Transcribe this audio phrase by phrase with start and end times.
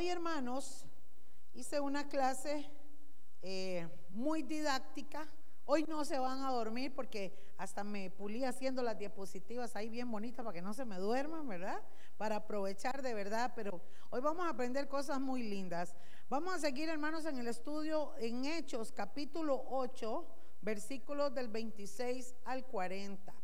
[0.00, 0.86] Hoy, hermanos,
[1.52, 2.70] hice una clase
[3.42, 5.30] eh, muy didáctica.
[5.66, 10.10] Hoy no se van a dormir porque hasta me pulí haciendo las diapositivas ahí bien
[10.10, 11.82] bonitas para que no se me duerman, ¿verdad?
[12.16, 15.94] Para aprovechar de verdad, pero hoy vamos a aprender cosas muy lindas.
[16.30, 20.26] Vamos a seguir, hermanos, en el estudio en Hechos, capítulo 8,
[20.62, 23.39] versículos del 26 al 40.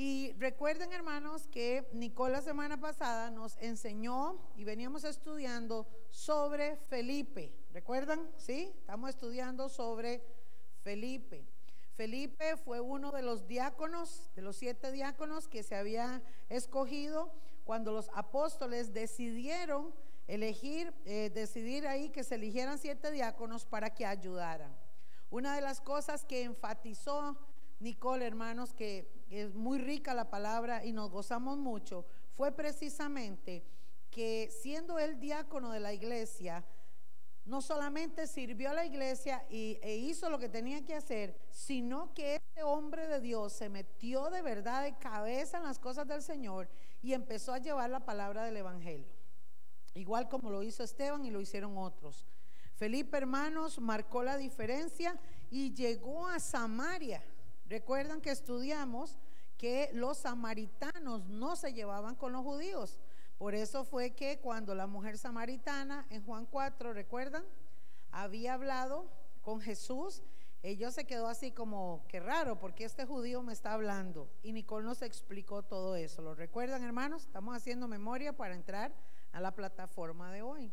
[0.00, 7.52] Y recuerden, hermanos, que Nicole la semana pasada nos enseñó y veníamos estudiando sobre Felipe.
[7.72, 8.30] ¿Recuerdan?
[8.36, 10.22] Sí, estamos estudiando sobre
[10.84, 11.48] Felipe.
[11.96, 17.32] Felipe fue uno de los diáconos, de los siete diáconos que se había escogido
[17.64, 19.92] cuando los apóstoles decidieron
[20.28, 24.70] elegir, eh, decidir ahí que se eligieran siete diáconos para que ayudaran.
[25.28, 27.36] Una de las cosas que enfatizó
[27.80, 33.64] Nicole, hermanos, que es muy rica la palabra y nos gozamos mucho, fue precisamente
[34.10, 36.64] que siendo el diácono de la iglesia,
[37.44, 42.12] no solamente sirvió a la iglesia y, e hizo lo que tenía que hacer, sino
[42.12, 46.22] que este hombre de Dios se metió de verdad de cabeza en las cosas del
[46.22, 46.68] Señor
[47.02, 49.08] y empezó a llevar la palabra del Evangelio.
[49.94, 52.26] Igual como lo hizo Esteban y lo hicieron otros.
[52.76, 55.18] Felipe, hermanos, marcó la diferencia
[55.50, 57.24] y llegó a Samaria.
[57.68, 59.18] Recuerdan que estudiamos
[59.58, 62.98] que los samaritanos no se llevaban con los judíos.
[63.36, 67.44] Por eso fue que cuando la mujer samaritana en Juan 4, ¿recuerdan?
[68.10, 69.10] Había hablado
[69.42, 70.22] con Jesús,
[70.62, 74.28] ella se quedó así como, qué raro, porque este judío me está hablando.
[74.42, 76.22] Y Nicole nos explicó todo eso.
[76.22, 77.22] ¿Lo recuerdan, hermanos?
[77.22, 78.92] Estamos haciendo memoria para entrar
[79.32, 80.72] a la plataforma de hoy.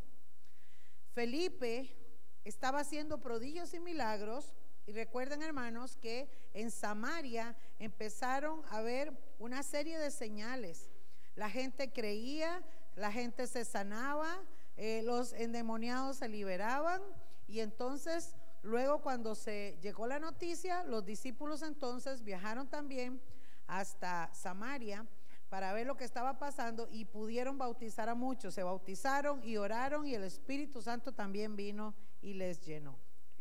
[1.13, 1.95] Felipe
[2.43, 4.53] estaba haciendo prodigios y milagros
[4.87, 10.89] y recuerden, hermanos, que en Samaria empezaron a ver una serie de señales.
[11.35, 12.63] La gente creía,
[12.95, 14.41] la gente se sanaba,
[14.77, 17.01] eh, los endemoniados se liberaban
[17.47, 23.21] y entonces luego cuando se llegó la noticia, los discípulos entonces viajaron también
[23.67, 25.05] hasta Samaria
[25.49, 28.53] para ver lo que estaba pasando y pudieron bautizar a muchos.
[28.53, 32.97] Se bautizaron y oraron y el Espíritu Santo también vino y les llenó.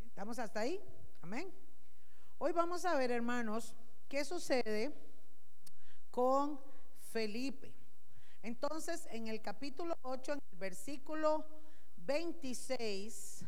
[0.07, 0.81] ¿Estamos hasta ahí?
[1.25, 1.51] Amén.
[2.37, 3.75] Hoy vamos a ver, hermanos,
[4.11, 4.93] qué sucede
[6.11, 6.61] con
[7.13, 7.75] Felipe.
[8.43, 11.47] Entonces, en el capítulo 8, en el versículo
[11.97, 13.43] 26,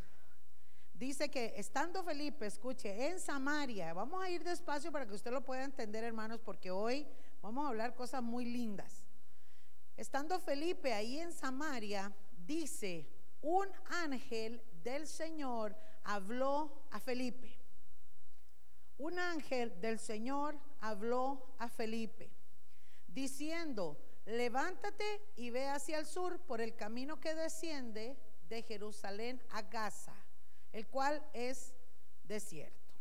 [0.94, 5.44] dice que estando Felipe, escuche, en Samaria, vamos a ir despacio para que usted lo
[5.44, 7.06] pueda entender, hermanos, porque hoy
[7.42, 9.04] vamos a hablar cosas muy lindas.
[9.98, 13.06] Estando Felipe ahí en Samaria, dice,
[13.42, 17.55] un ángel del Señor habló a Felipe
[18.98, 22.30] un ángel del Señor habló a Felipe,
[23.06, 28.16] diciendo, levántate y ve hacia el sur por el camino que desciende
[28.48, 30.14] de Jerusalén a Gaza,
[30.72, 31.74] el cual es
[32.24, 32.94] desierto.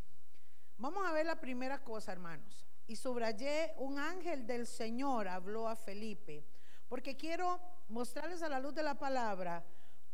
[0.78, 2.66] Vamos a ver la primera cosa, hermanos.
[2.88, 6.46] Y subrayé, un ángel del Señor habló a Felipe,
[6.88, 9.66] porque quiero mostrarles a la luz de la palabra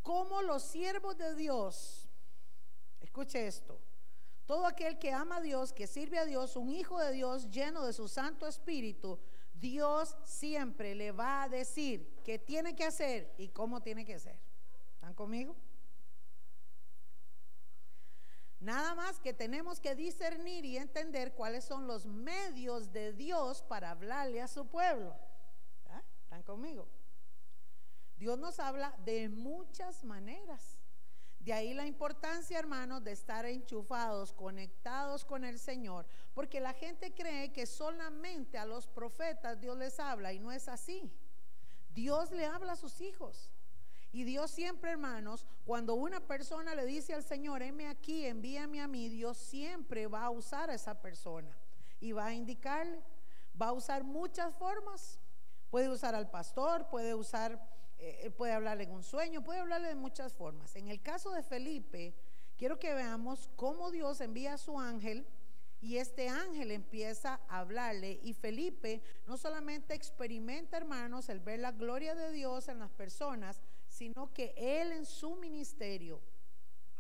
[0.01, 2.07] cómo los siervos de Dios,
[3.01, 3.81] escuche esto,
[4.46, 7.85] todo aquel que ama a Dios, que sirve a Dios, un hijo de Dios lleno
[7.85, 9.19] de su Santo Espíritu,
[9.53, 14.35] Dios siempre le va a decir qué tiene que hacer y cómo tiene que ser.
[14.96, 15.56] ¿Están conmigo?
[18.59, 23.91] Nada más que tenemos que discernir y entender cuáles son los medios de Dios para
[23.91, 25.16] hablarle a su pueblo.
[25.90, 26.03] ¿Ah?
[26.23, 26.88] ¿Están conmigo?
[28.18, 30.78] Dios nos habla de muchas maneras.
[31.41, 37.13] De ahí la importancia, hermanos, de estar enchufados, conectados con el Señor, porque la gente
[37.16, 41.12] cree que solamente a los profetas Dios les habla y no es así.
[41.96, 43.50] Dios le habla a sus hijos.
[44.12, 48.88] Y Dios siempre, hermanos, cuando una persona le dice al Señor, heme aquí, envíame a
[48.88, 51.58] mí, Dios siempre va a usar a esa persona
[52.00, 53.02] y va a indicarle,
[53.59, 55.19] va a usar muchas formas.
[55.72, 57.59] Puede usar al pastor, puede usar
[58.03, 60.75] eh, puede hablarle en un sueño, puede hablarle de muchas formas.
[60.75, 62.16] En el caso de Felipe,
[62.58, 65.28] quiero que veamos cómo Dios envía a su ángel
[65.81, 71.72] y este ángel empieza a hablarle y Felipe no solamente experimenta, hermanos, el ver la
[71.72, 76.22] gloria de Dios en las personas, sino que él en su ministerio,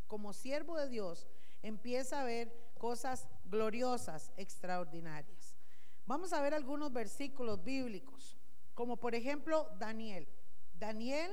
[0.07, 1.27] como siervo de Dios,
[1.63, 5.55] empieza a ver cosas gloriosas, extraordinarias.
[6.05, 8.37] Vamos a ver algunos versículos bíblicos,
[8.73, 10.27] como por ejemplo Daniel.
[10.81, 11.31] Daniel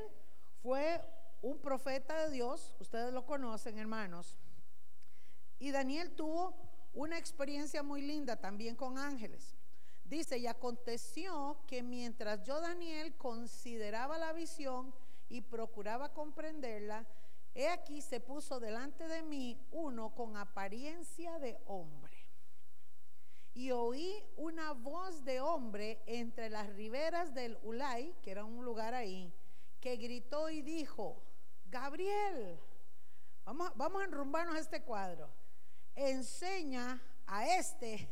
[0.63, 1.01] fue
[1.41, 4.37] un profeta de Dios, ustedes lo conocen, hermanos.
[5.59, 6.55] Y Daniel tuvo
[6.93, 9.57] una experiencia muy linda también con ángeles.
[10.05, 14.95] Dice, y aconteció que mientras yo, Daniel, consideraba la visión
[15.31, 17.07] y procuraba comprenderla,
[17.55, 22.19] he aquí se puso delante de mí uno con apariencia de hombre.
[23.55, 28.95] Y oí una voz de hombre entre las riberas del Ulay, que era un lugar
[28.95, 29.33] ahí,
[29.81, 31.23] que gritó y dijo,
[31.67, 32.59] Gabriel,
[33.45, 35.31] vamos, vamos a enrumbarnos este cuadro,
[35.95, 38.09] enseña a este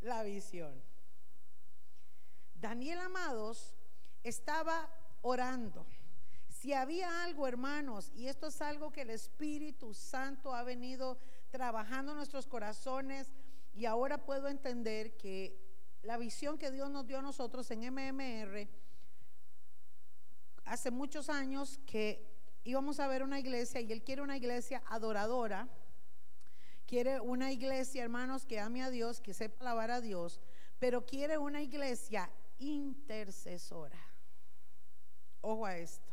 [0.00, 0.82] la visión.
[2.54, 3.74] Daniel Amados
[4.22, 4.90] estaba
[5.22, 5.86] orando.
[6.48, 11.18] Si había algo, hermanos, y esto es algo que el Espíritu Santo ha venido
[11.50, 13.30] trabajando en nuestros corazones,
[13.74, 15.54] y ahora puedo entender que
[16.02, 18.68] la visión que Dios nos dio a nosotros en MMR,
[20.66, 22.26] hace muchos años que
[22.64, 25.68] íbamos a ver una iglesia y Él quiere una iglesia adoradora,
[26.86, 30.40] quiere una iglesia, hermanos, que ame a Dios, que sepa alabar a Dios,
[30.78, 33.98] pero quiere una iglesia intercesora.
[35.40, 36.12] Ojo a esto.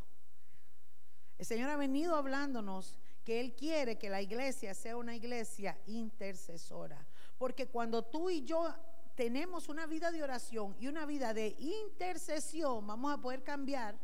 [1.37, 7.05] El Señor ha venido hablándonos que Él quiere que la iglesia sea una iglesia intercesora.
[7.37, 8.73] Porque cuando tú y yo
[9.15, 13.97] tenemos una vida de oración y una vida de intercesión, vamos a poder cambiar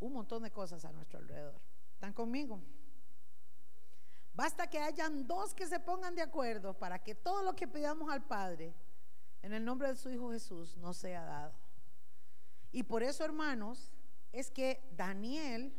[0.00, 1.60] un montón de cosas a nuestro alrededor.
[1.94, 2.62] ¿Están conmigo?
[4.32, 8.08] Basta que hayan dos que se pongan de acuerdo para que todo lo que pidamos
[8.10, 8.74] al Padre
[9.42, 11.54] en el nombre de su Hijo Jesús nos sea dado.
[12.70, 13.90] Y por eso, hermanos,
[14.32, 15.74] es que Daniel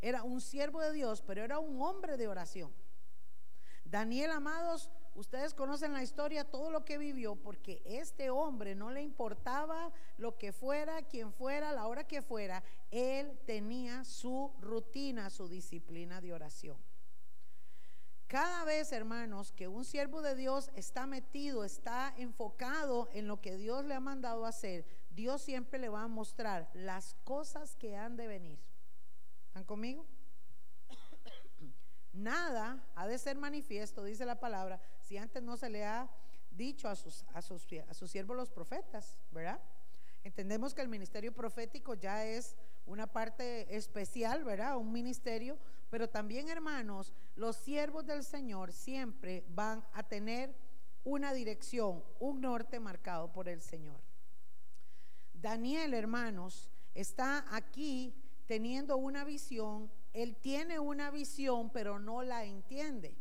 [0.00, 2.74] era un siervo de Dios, pero era un hombre de oración.
[3.84, 9.02] Daniel, amados, ustedes conocen la historia, todo lo que vivió, porque este hombre no le
[9.02, 15.48] importaba lo que fuera, quien fuera, la hora que fuera, él tenía su rutina, su
[15.48, 16.76] disciplina de oración.
[18.26, 23.56] Cada vez, hermanos, que un siervo de Dios está metido, está enfocado en lo que
[23.56, 28.16] Dios le ha mandado hacer, Dios siempre le va a mostrar las cosas que han
[28.16, 28.58] de venir.
[29.46, 30.04] ¿Están conmigo?
[32.12, 34.80] Nada ha de ser manifiesto, dice la palabra,
[35.16, 36.10] antes no se le ha
[36.50, 39.60] dicho a sus, a sus, a sus siervos los profetas, ¿verdad?
[40.22, 42.56] Entendemos que el ministerio profético ya es
[42.86, 44.76] una parte especial, ¿verdad?
[44.76, 45.58] Un ministerio,
[45.90, 50.54] pero también, hermanos, los siervos del Señor siempre van a tener
[51.04, 54.00] una dirección, un norte marcado por el Señor.
[55.34, 58.14] Daniel, hermanos, está aquí
[58.46, 59.90] teniendo una visión.
[60.14, 63.14] Él tiene una visión, pero no la entiende.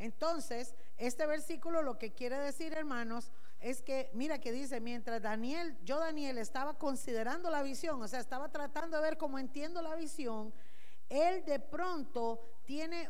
[0.00, 5.76] Entonces, este versículo lo que quiere decir, hermanos, es que, mira que dice, mientras Daniel,
[5.82, 9.94] yo Daniel estaba considerando la visión, o sea, estaba tratando de ver cómo entiendo la
[9.94, 10.52] visión,
[11.08, 13.08] él de pronto tiene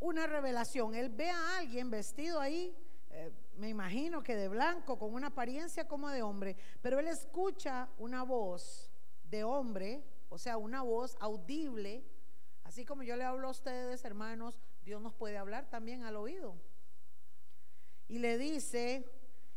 [0.00, 0.94] una revelación.
[0.94, 2.74] Él ve a alguien vestido ahí,
[3.10, 7.88] eh, me imagino que de blanco, con una apariencia como de hombre, pero él escucha
[7.98, 8.90] una voz
[9.24, 12.04] de hombre, o sea, una voz audible,
[12.64, 16.56] así como yo le hablo a ustedes, hermanos, Dios nos puede hablar también al oído.
[18.08, 19.04] Y le dice,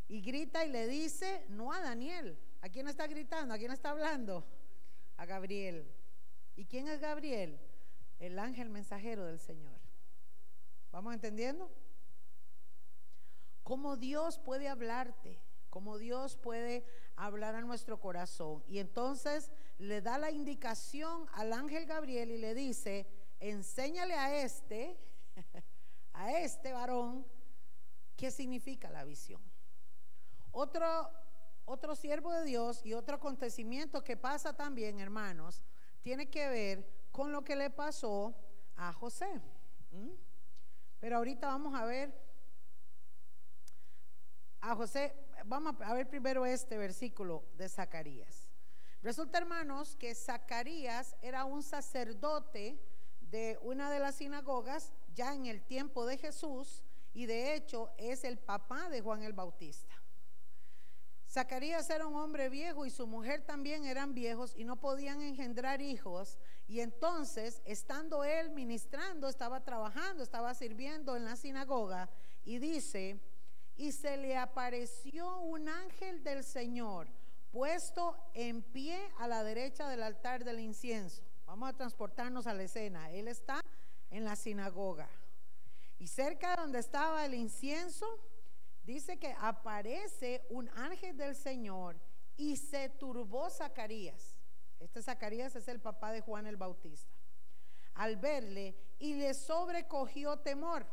[0.07, 2.38] y grita y le dice, no a Daniel.
[2.62, 3.54] ¿A quién está gritando?
[3.54, 4.46] ¿A quién está hablando?
[5.18, 5.86] A Gabriel.
[6.56, 7.60] ¿Y quién es Gabriel?
[8.19, 9.80] El ángel mensajero del Señor.
[10.92, 11.72] ¿Vamos entendiendo?
[13.63, 16.84] Cómo Dios puede hablarte, cómo Dios puede
[17.16, 18.63] hablar a nuestro corazón.
[18.68, 23.06] Y entonces le da la indicación al ángel Gabriel y le dice,
[23.40, 24.97] enséñale a este,
[26.14, 27.26] a este varón,
[28.19, 29.42] qué significa la visión.
[30.52, 31.09] Otro,
[31.64, 35.64] otro siervo de Dios y otro acontecimiento que pasa también, hermanos,
[36.02, 38.35] tiene que ver con lo que le pasó
[38.76, 39.42] a José.
[40.99, 42.14] Pero ahorita vamos a ver
[44.59, 48.49] a José, vamos a ver primero este versículo de Zacarías.
[49.02, 52.78] Resulta, hermanos, que Zacarías era un sacerdote
[53.21, 58.23] de una de las sinagogas ya en el tiempo de Jesús y de hecho es
[58.23, 59.95] el papá de Juan el Bautista.
[61.30, 65.80] Zacarías era un hombre viejo y su mujer también eran viejos y no podían engendrar
[65.80, 66.39] hijos.
[66.68, 72.09] Y entonces, estando él ministrando, estaba trabajando, estaba sirviendo en la sinagoga
[72.45, 73.19] y dice,
[73.78, 77.07] y se le apareció un ángel del Señor
[77.51, 81.21] puesto en pie a la derecha del altar del incienso.
[81.45, 83.11] Vamos a transportarnos a la escena.
[83.11, 83.61] Él está
[84.09, 85.09] en la sinagoga.
[85.99, 88.07] Y cerca de donde estaba el incienso,
[88.83, 91.99] dice que aparece un ángel del Señor
[92.37, 94.37] y se turbó Zacarías.
[94.79, 97.13] Este Zacarías es el papá de Juan el Bautista.
[97.95, 100.85] Al verle y le sobrecogió temor.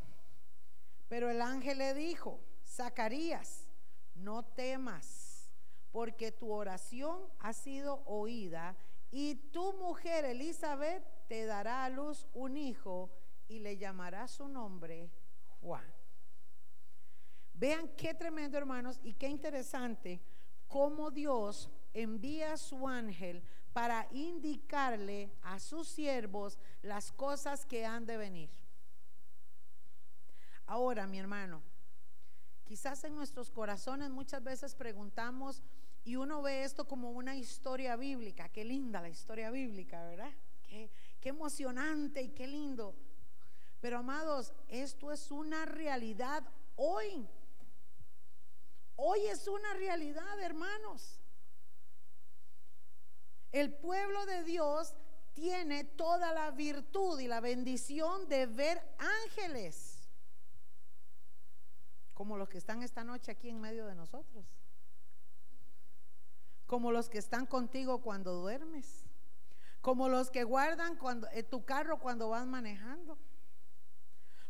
[1.09, 3.69] Pero el ángel le dijo, Zacarías,
[4.17, 5.49] no temas,
[5.93, 8.77] porque tu oración ha sido oída
[9.13, 13.11] y tu mujer Elizabeth te dará a luz un hijo
[13.49, 15.11] y le llamará su nombre
[15.61, 15.85] Juan.
[17.55, 20.21] Vean qué tremendo, hermanos, y qué interesante
[20.69, 28.07] cómo Dios envía a su ángel para indicarle a sus siervos las cosas que han
[28.07, 28.51] de venir.
[30.67, 31.63] Ahora, mi hermano,
[32.65, 35.63] quizás en nuestros corazones muchas veces preguntamos
[36.05, 38.49] y uno ve esto como una historia bíblica.
[38.49, 40.33] Qué linda la historia bíblica, ¿verdad?
[40.63, 42.95] Qué, qué emocionante y qué lindo.
[43.81, 46.43] Pero amados, esto es una realidad
[46.77, 47.29] hoy.
[48.97, 51.21] Hoy es una realidad, hermanos.
[53.53, 54.95] El pueblo de Dios
[55.35, 58.83] tiene toda la virtud y la bendición de ver
[59.25, 60.09] ángeles,
[62.15, 64.47] como los que están esta noche aquí en medio de nosotros,
[66.67, 69.05] como los que están contigo cuando duermes,
[69.83, 73.19] como los que guardan cuando, en tu carro cuando vas manejando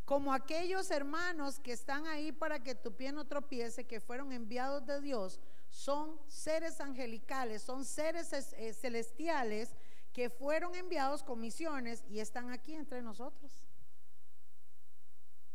[0.07, 4.87] como aquellos hermanos que están ahí para que tu pie no tropiece, que fueron enviados
[4.87, 9.75] de Dios, son seres angelicales, son seres eh, celestiales
[10.13, 13.65] que fueron enviados con misiones y están aquí entre nosotros.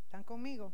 [0.04, 0.74] ¿Están conmigo?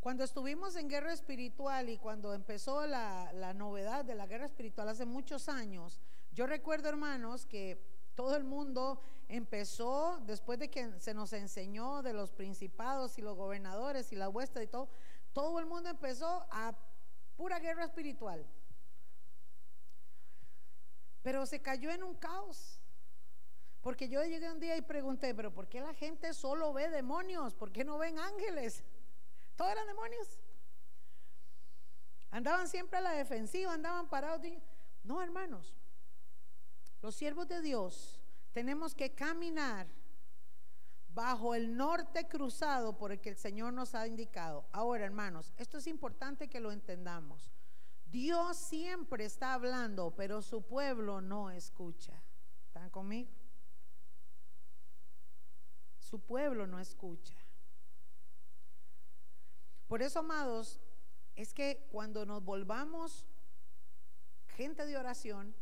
[0.00, 4.88] Cuando estuvimos en guerra espiritual y cuando empezó la, la novedad de la guerra espiritual
[4.88, 6.00] hace muchos años,
[6.32, 12.12] yo recuerdo hermanos que todo el mundo empezó, después de que se nos enseñó de
[12.12, 14.88] los principados y los gobernadores y la huesta y todo,
[15.32, 16.76] todo el mundo empezó a
[17.36, 18.44] pura guerra espiritual.
[21.22, 22.80] Pero se cayó en un caos.
[23.82, 27.54] Porque yo llegué un día y pregunté, pero ¿por qué la gente solo ve demonios?
[27.54, 28.82] ¿Por qué no ven ángeles?
[29.54, 30.40] Todos eran demonios.
[32.32, 34.42] Andaban siempre a la defensiva, andaban parados.
[35.04, 35.77] No, hermanos,
[37.00, 38.20] los siervos de Dios
[38.52, 39.86] tenemos que caminar
[41.14, 44.66] bajo el norte cruzado por el que el Señor nos ha indicado.
[44.72, 47.50] Ahora, hermanos, esto es importante que lo entendamos.
[48.06, 52.22] Dios siempre está hablando, pero su pueblo no escucha.
[52.66, 53.30] ¿Están conmigo?
[55.98, 57.36] Su pueblo no escucha.
[59.88, 60.80] Por eso, amados,
[61.34, 63.26] es que cuando nos volvamos
[64.48, 65.54] gente de oración,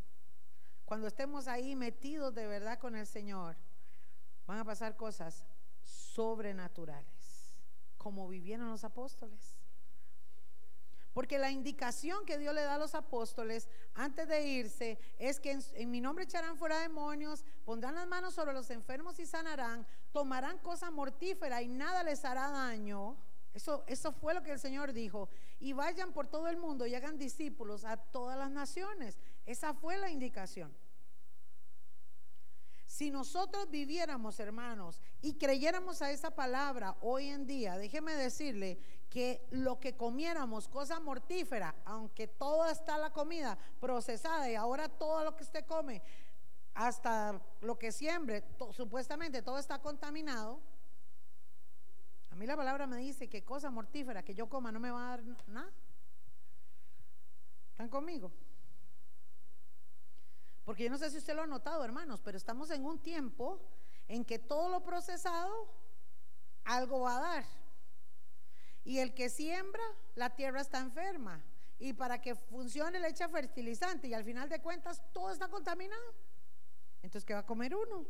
[0.86, 3.56] cuando estemos ahí metidos de verdad con el Señor,
[4.46, 5.44] van a pasar cosas
[5.82, 7.56] sobrenaturales,
[7.98, 9.56] como vivieron los apóstoles.
[11.12, 15.58] Porque la indicación que Dios le da a los apóstoles antes de irse es que
[15.74, 20.58] en, mi nombre echarán fuera demonios, pondrán las manos sobre los enfermos y sanarán, tomarán
[20.58, 23.16] cosa mortífera y nada les hará daño.
[23.54, 25.30] Eso, eso fue lo que el Señor dijo.
[25.58, 29.16] Y vayan por todo el mundo y hagan discípulos a todas las naciones.
[29.46, 30.76] Esa fue la indicación.
[32.86, 38.78] Si nosotros viviéramos, hermanos, y creyéramos a esa palabra hoy en día, déjeme decirle
[39.10, 45.24] que lo que comiéramos, cosa mortífera, aunque toda está la comida procesada y ahora todo
[45.24, 46.02] lo que usted come,
[46.74, 50.60] hasta lo que siembre, supuestamente todo está contaminado.
[52.30, 55.06] A mí la palabra me dice que cosa mortífera que yo coma no me va
[55.06, 55.72] a dar nada.
[57.72, 58.32] ¿Están conmigo?
[60.66, 63.60] Porque yo no sé si usted lo ha notado, hermanos, pero estamos en un tiempo
[64.08, 65.72] en que todo lo procesado
[66.64, 67.44] algo va a dar.
[68.84, 69.84] Y el que siembra,
[70.16, 71.40] la tierra está enferma.
[71.78, 76.14] Y para que funcione le echa fertilizante y al final de cuentas todo está contaminado.
[77.00, 78.04] Entonces, ¿qué va a comer uno?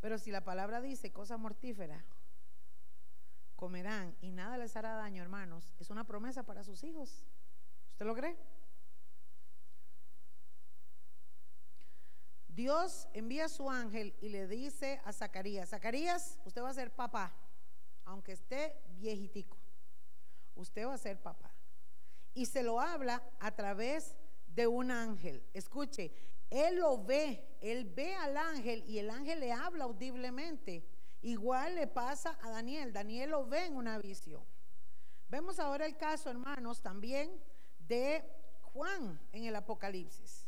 [0.00, 2.04] Pero si la palabra dice cosa mortífera,
[3.54, 7.24] comerán y nada les hará daño, hermanos, es una promesa para sus hijos.
[8.00, 8.34] ¿Usted lo cree?
[12.48, 16.94] Dios envía a su ángel y le dice a Zacarías, Zacarías, usted va a ser
[16.94, 17.30] papá,
[18.06, 19.58] aunque esté viejitico,
[20.54, 21.52] usted va a ser papá.
[22.32, 24.16] Y se lo habla a través
[24.46, 25.44] de un ángel.
[25.52, 26.10] Escuche,
[26.48, 30.86] él lo ve, él ve al ángel y el ángel le habla audiblemente.
[31.20, 34.42] Igual le pasa a Daniel, Daniel lo ve en una visión.
[35.28, 37.30] Vemos ahora el caso, hermanos, también
[37.90, 38.22] de
[38.72, 40.46] Juan en el Apocalipsis.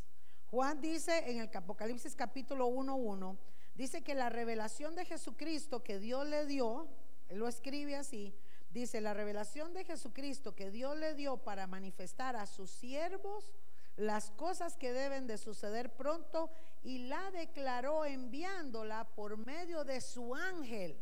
[0.49, 3.37] Juan dice en el Apocalipsis capítulo 1.1,
[3.75, 6.87] dice que la revelación de Jesucristo que Dios le dio,
[7.27, 8.33] él lo escribe así,
[8.69, 13.51] dice la revelación de Jesucristo que Dios le dio para manifestar a sus siervos
[13.97, 16.49] las cosas que deben de suceder pronto
[16.81, 20.97] y la declaró enviándola por medio de su ángel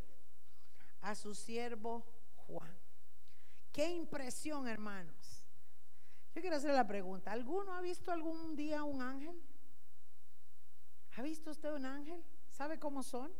[1.01, 2.03] a su siervo
[2.47, 2.75] Juan.
[3.71, 5.20] Qué impresión, hermanos
[6.33, 9.41] Yo quiero hacer la pregunta, ¿alguno ha visto algún día un ángel?
[11.17, 12.23] ¿Ha visto usted un ángel?
[12.49, 13.33] ¿Sabe cómo son?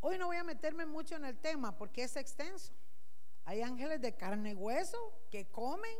[0.00, 2.72] Hoy no voy a meterme mucho en el tema porque es extenso.
[3.44, 4.98] Hay ángeles de carne y hueso
[5.30, 5.98] que comen,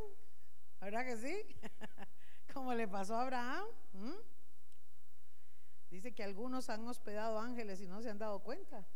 [0.81, 1.57] ¿verdad que sí?
[2.53, 3.67] Como le pasó a Abraham.
[5.91, 8.87] Dice que algunos han hospedado ángeles y no se han dado cuenta.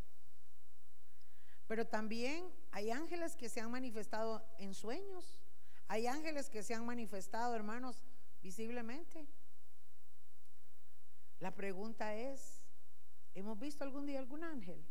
[1.75, 5.41] Pero también hay ángeles que se han manifestado en sueños.
[5.89, 8.01] Hay ángeles que se han manifestado, hermanos,
[8.45, 9.27] visiblemente.
[11.41, 12.63] La pregunta es,
[13.35, 14.87] ¿hemos visto algún día algún ángel?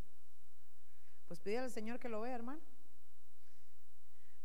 [1.30, 2.62] Pues pide al Señor que lo vea, hermano.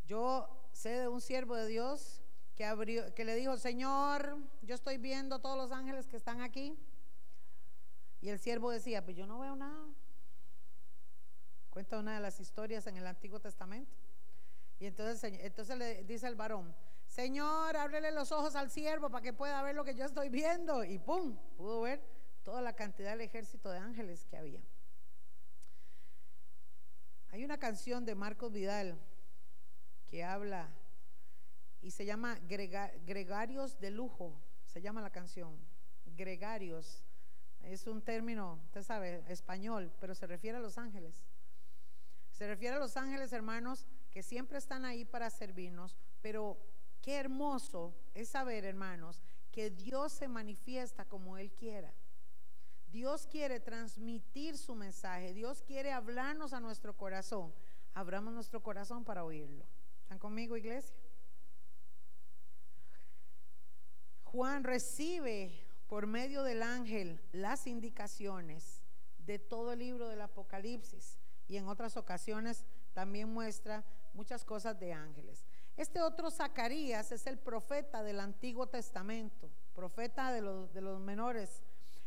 [0.07, 2.23] Yo sé de un siervo de Dios
[2.54, 6.78] que, abrió, que le dijo, Señor, yo estoy viendo todos los ángeles que están aquí.
[8.21, 9.88] Y el siervo decía, pues yo no veo nada.
[11.78, 13.94] Cuenta una de las historias en el Antiguo Testamento.
[14.80, 16.75] Y entonces, entonces le dice el varón,
[17.06, 20.82] Señor, ábrele los ojos al siervo para que pueda ver lo que yo estoy viendo.
[20.82, 21.37] Y ¡pum!
[21.56, 22.02] Pudo ver
[22.42, 24.61] toda la cantidad del ejército de ángeles que había.
[27.28, 28.99] Hay una canción de Marcos Vidal
[30.08, 30.68] que habla
[31.80, 34.35] y se llama Gregarios de Lujo,
[34.66, 35.56] se llama la canción.
[36.06, 37.04] Gregarios
[37.62, 41.27] es un término, usted sabe, español, pero se refiere a los ángeles.
[42.38, 46.57] Se refiere a los ángeles, hermanos, que siempre están ahí para servirnos, pero
[47.02, 51.92] qué hermoso es saber, hermanos, que Dios se manifiesta como Él quiera.
[52.92, 57.52] Dios quiere transmitir su mensaje, Dios quiere hablarnos a nuestro corazón.
[57.92, 59.66] Abramos nuestro corazón para oírlo.
[60.02, 60.95] ¿Están conmigo, iglesia?
[64.23, 68.80] Juan recibe por medio del ángel las indicaciones
[69.18, 71.17] de todo el libro del Apocalipsis
[71.49, 75.45] y en otras ocasiones también muestra muchas cosas de ángeles.
[75.76, 81.62] Este otro Zacarías es el profeta del Antiguo Testamento, profeta de los, menores.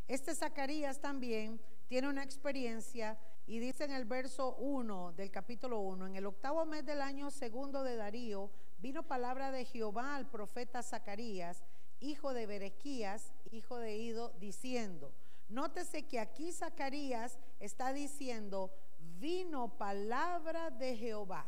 [0.08, 6.08] Este Zacarías también tiene una experiencia y dice en el verso 1 del capítulo 1,
[6.08, 10.84] en el octavo mes del año segundo de Darío, vino palabra de Jehová al profeta
[10.84, 11.64] Zacarías,
[12.02, 15.14] hijo de Berequías, hijo de Ido, diciendo,
[15.48, 18.74] nótese que aquí Zacarías está diciendo,
[19.22, 21.46] vino palabra de Jehová.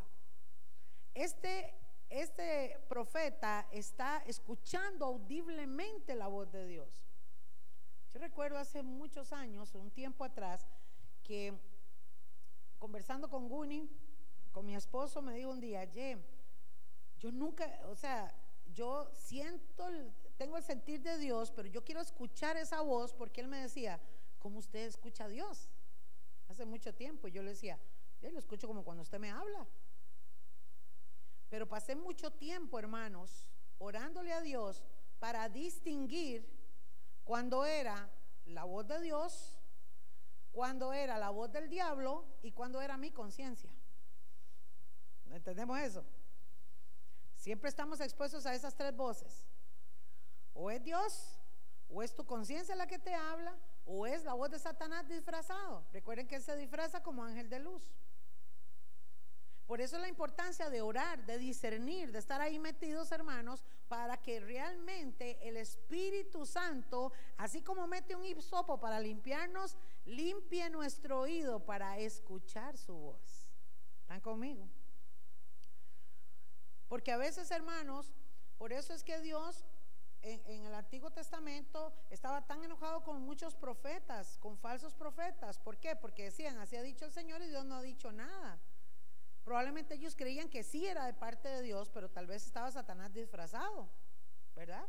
[1.13, 1.73] Este,
[2.07, 7.03] este profeta está escuchando audiblemente la voz de Dios.
[8.13, 10.67] Yo recuerdo hace muchos años, un tiempo atrás,
[11.23, 11.59] que
[12.77, 13.89] conversando con Guni,
[14.51, 15.83] con mi esposo, me dijo un día,
[17.17, 18.31] yo nunca, o sea,
[18.71, 19.89] yo siento,
[20.37, 23.99] tengo el sentir de Dios, pero yo quiero escuchar esa voz porque él me decía,
[24.37, 25.69] ¿cómo usted escucha a Dios?
[26.53, 27.79] Hace mucho tiempo yo le decía,
[28.21, 29.65] yo lo escucho como cuando usted me habla.
[31.49, 33.47] Pero pasé mucho tiempo, hermanos,
[33.79, 34.83] orándole a Dios
[35.17, 36.47] para distinguir
[37.23, 38.07] cuando era
[38.45, 39.59] la voz de Dios,
[40.51, 43.71] cuando era la voz del diablo y cuando era mi conciencia.
[45.31, 46.05] ¿Entendemos eso?
[47.35, 49.47] Siempre estamos expuestos a esas tres voces.
[50.53, 51.35] O es Dios,
[51.89, 55.85] o es tu conciencia la que te habla, o es la voz de Satanás disfrazado.
[55.91, 57.83] Recuerden que él se disfraza como ángel de luz.
[59.65, 64.39] Por eso la importancia de orar, de discernir, de estar ahí metidos, hermanos, para que
[64.39, 71.97] realmente el Espíritu Santo, así como mete un hisopo para limpiarnos, limpie nuestro oído para
[71.97, 73.49] escuchar su voz.
[74.01, 74.67] ¿Están conmigo?
[76.89, 78.13] Porque a veces, hermanos,
[78.57, 79.65] por eso es que Dios
[80.23, 85.59] en, el Antiguo Testamento estaba tan enojado con muchos profetas, con falsos profetas.
[85.59, 85.95] ¿Por qué?
[85.95, 88.59] Porque decían, así ha dicho el Señor y Dios no ha dicho nada.
[89.43, 93.13] Probablemente ellos creían que sí era de parte de Dios, pero tal vez estaba Satanás
[93.13, 93.89] disfrazado,
[94.55, 94.87] ¿verdad?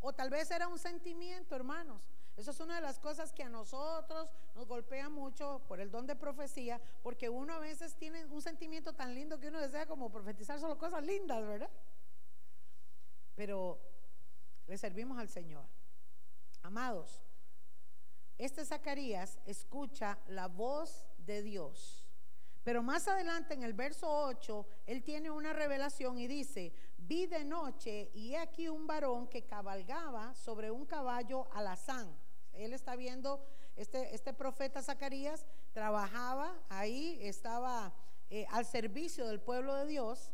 [0.00, 2.06] O tal vez era un sentimiento, hermanos.
[2.36, 6.06] Eso es una de las cosas que a nosotros nos golpea mucho por el don
[6.06, 10.12] de profecía, porque uno a veces tiene un sentimiento tan lindo que uno desea como
[10.12, 11.70] profetizar solo cosas lindas, ¿verdad?
[13.34, 13.80] Pero
[14.66, 15.66] le servimos al Señor.
[16.62, 17.22] Amados,
[18.38, 22.04] este Zacarías escucha la voz de Dios.
[22.64, 27.44] Pero más adelante en el verso 8, él tiene una revelación y dice, vi de
[27.44, 32.16] noche y he aquí un varón que cabalgaba sobre un caballo alazán
[32.58, 33.44] él está viendo,
[33.76, 37.94] este, este profeta Zacarías trabajaba ahí, estaba
[38.30, 40.32] eh, al servicio del pueblo de Dios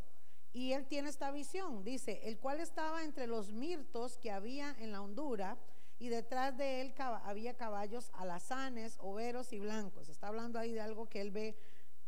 [0.53, 4.93] y él tiene esta visión, dice, el cual estaba entre los mirtos que había en
[4.93, 5.57] la hondura
[5.99, 10.09] y detrás de él había caballos alazanes, overos y blancos.
[10.09, 11.57] Está hablando ahí de algo que él ve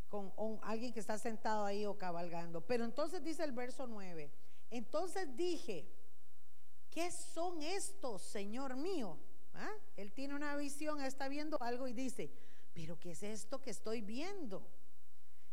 [0.09, 2.61] con alguien que está sentado ahí o cabalgando.
[2.61, 4.31] Pero entonces dice el verso 9,
[4.71, 5.89] entonces dije,
[6.91, 9.19] ¿qué son estos, Señor mío?
[9.55, 9.73] ¿Ah?
[9.97, 12.31] Él tiene una visión, está viendo algo y dice,
[12.75, 14.69] pero ¿qué es esto que estoy viendo?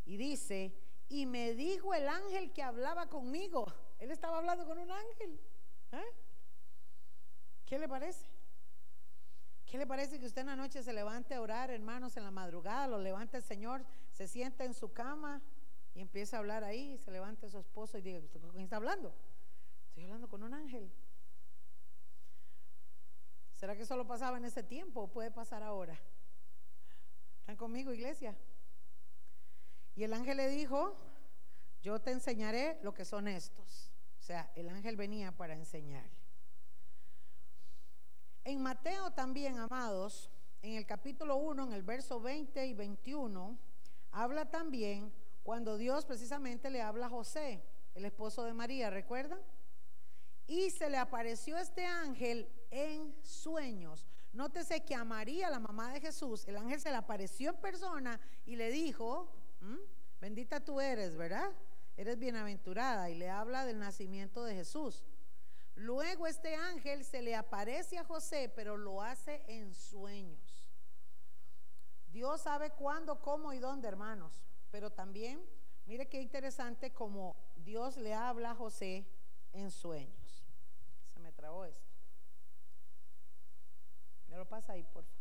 [0.06, 0.73] Y dice,
[1.12, 3.65] y me dijo el ángel que hablaba conmigo.
[4.00, 5.39] Él estaba hablando con un ángel.
[5.91, 6.02] ¿Ah?
[7.65, 8.26] ¿Qué le parece?
[9.65, 12.32] ¿Qué le parece que usted en la noche se levante a orar, hermanos, en la
[12.32, 15.41] madrugada, lo levante el Señor, se sienta en su cama
[15.93, 18.78] y empieza a hablar ahí, se levanta su esposo y diga, ¿usted con quién está
[18.78, 19.13] hablando?
[19.88, 20.89] Estoy hablando con un ángel.
[23.56, 26.00] ¿Será que solo pasaba en ese tiempo o puede pasar ahora?
[27.39, 28.36] ¿Están conmigo, iglesia?
[29.95, 30.95] Y el ángel le dijo,
[31.82, 33.91] yo te enseñaré lo que son estos.
[34.19, 36.21] O sea, el ángel venía para enseñarle.
[38.43, 40.30] En Mateo también, amados,
[40.62, 43.58] en el capítulo 1, en el verso 20 y 21,
[44.12, 45.12] habla también
[45.43, 47.63] cuando Dios precisamente le habla a José,
[47.95, 49.39] el esposo de María, ¿recuerdan?
[50.47, 54.06] Y se le apareció este ángel en sueños.
[54.34, 58.19] Nótese que a María, la mamá de Jesús, el ángel se le apareció en persona
[58.45, 59.32] y le dijo,
[60.19, 61.52] bendita tú eres, ¿verdad?
[61.97, 65.04] Eres bienaventurada y le habla del nacimiento de Jesús.
[65.76, 70.67] Luego este ángel se le aparece a José, pero lo hace en sueños.
[72.12, 74.43] Dios sabe cuándo, cómo y dónde, hermanos.
[74.69, 75.41] Pero también,
[75.86, 79.06] mire qué interesante como Dios le habla a José
[79.54, 80.45] en sueños.
[81.13, 81.91] Se me trabó esto.
[84.28, 85.12] Me lo pasa ahí, porfa.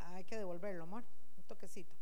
[0.00, 1.04] Hay que devolverlo, amor.
[1.36, 2.01] Un toquecito.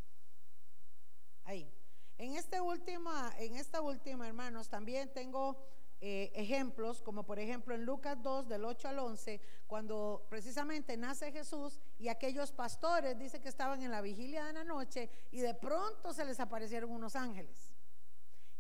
[1.51, 1.69] Ahí.
[2.17, 5.61] En este en esta última, hermanos, también tengo
[6.01, 11.33] eh, ejemplos, como por ejemplo en Lucas 2, del 8 al 11, cuando precisamente nace
[11.33, 15.55] Jesús y aquellos pastores dice que estaban en la vigilia de la noche y de
[15.55, 17.73] pronto se les aparecieron unos ángeles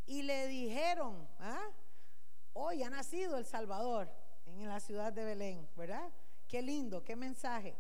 [0.07, 1.68] y le dijeron, ¿ah?
[2.55, 4.11] hoy ha nacido el Salvador
[4.46, 6.11] en la ciudad de Belén, ¿verdad?
[6.48, 7.76] Qué lindo, qué mensaje.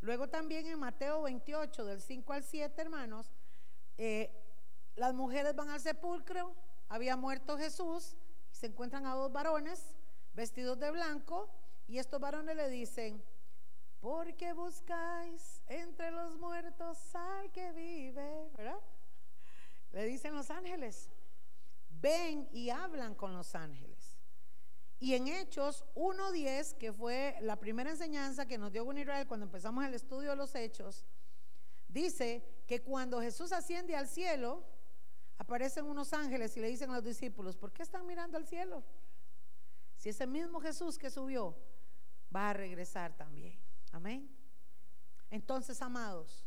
[0.00, 3.30] Luego también en Mateo 28, del 5 al 7, hermanos,
[4.00, 4.37] eh,
[4.98, 6.54] las mujeres van al sepulcro,
[6.88, 8.16] había muerto Jesús,
[8.50, 9.94] se encuentran a dos varones
[10.34, 11.48] vestidos de blanco
[11.86, 13.22] y estos varones le dicen,
[14.00, 18.50] ¿por qué buscáis entre los muertos al que vive?
[18.56, 18.80] ¿Verdad?
[19.92, 21.08] Le dicen los ángeles,
[21.88, 24.16] ven y hablan con los ángeles.
[25.00, 29.84] Y en Hechos 1.10, que fue la primera enseñanza que nos dio Israel cuando empezamos
[29.84, 31.06] el estudio de los Hechos,
[31.86, 34.64] dice que cuando Jesús asciende al cielo,
[35.38, 38.84] aparecen unos ángeles y le dicen a los discípulos, ¿por qué están mirando al cielo?
[39.96, 41.56] Si ese mismo Jesús que subió
[42.34, 43.58] va a regresar también.
[43.92, 44.28] Amén.
[45.30, 46.46] Entonces, amados,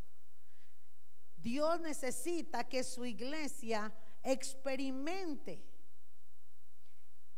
[1.38, 3.92] Dios necesita que su iglesia
[4.24, 5.66] experimente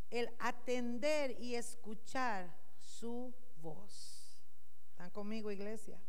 [0.09, 4.37] el atender y escuchar su voz.
[4.91, 5.99] ¿Están conmigo, iglesia?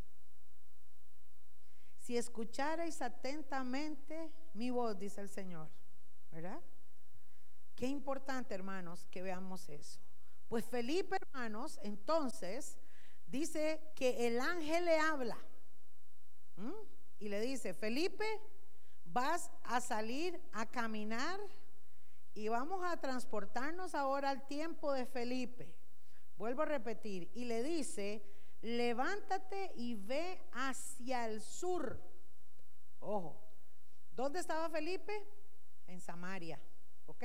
[2.04, 5.70] Si escucharais atentamente mi voz, dice el Señor,
[6.30, 6.60] ¿verdad?
[7.74, 10.00] Qué importante, hermanos, que veamos eso.
[10.46, 12.76] Pues Felipe, hermanos, entonces
[13.26, 15.38] dice que el ángel le habla
[17.18, 18.26] y le dice, Felipe,
[19.06, 21.40] vas a salir a caminar
[22.34, 25.74] y vamos a transportarnos ahora al tiempo de Felipe.
[26.36, 28.22] Vuelvo a repetir, y le dice,
[28.64, 32.00] levántate y ve hacia el sur.
[32.98, 33.38] Ojo,
[34.16, 35.12] ¿dónde estaba Felipe?
[35.86, 36.58] En Samaria,
[37.04, 37.24] ¿ok?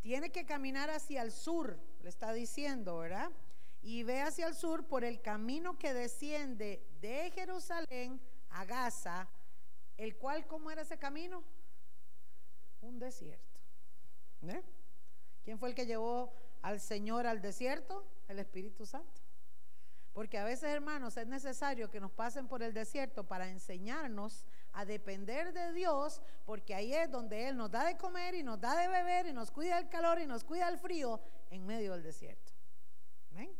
[0.00, 3.30] Tiene que caminar hacia el sur, le está diciendo, ¿verdad?
[3.82, 9.28] Y ve hacia el sur por el camino que desciende de Jerusalén a Gaza,
[9.98, 11.44] el cual, ¿cómo era ese camino?
[12.80, 13.60] Un desierto.
[14.48, 14.62] ¿Eh?
[15.44, 18.06] ¿Quién fue el que llevó al Señor al desierto?
[18.28, 19.25] El Espíritu Santo.
[20.16, 24.86] Porque a veces, hermanos, es necesario que nos pasen por el desierto para enseñarnos a
[24.86, 28.74] depender de Dios, porque ahí es donde Él nos da de comer y nos da
[28.80, 32.02] de beber y nos cuida del calor y nos cuida del frío en medio del
[32.02, 32.54] desierto.
[33.32, 33.54] ¿Ven?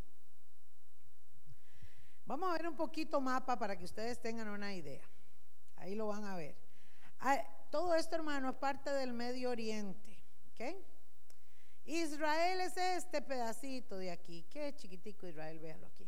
[2.24, 5.04] Vamos a ver un poquito mapa para que ustedes tengan una idea.
[5.76, 6.56] Ahí lo van a ver.
[7.20, 7.38] Ah,
[7.70, 10.24] todo esto, hermano, es parte del Medio Oriente.
[10.54, 10.74] ¿Ok?
[11.84, 14.46] Israel es este pedacito de aquí.
[14.48, 16.05] Qué chiquitico Israel, véalo aquí.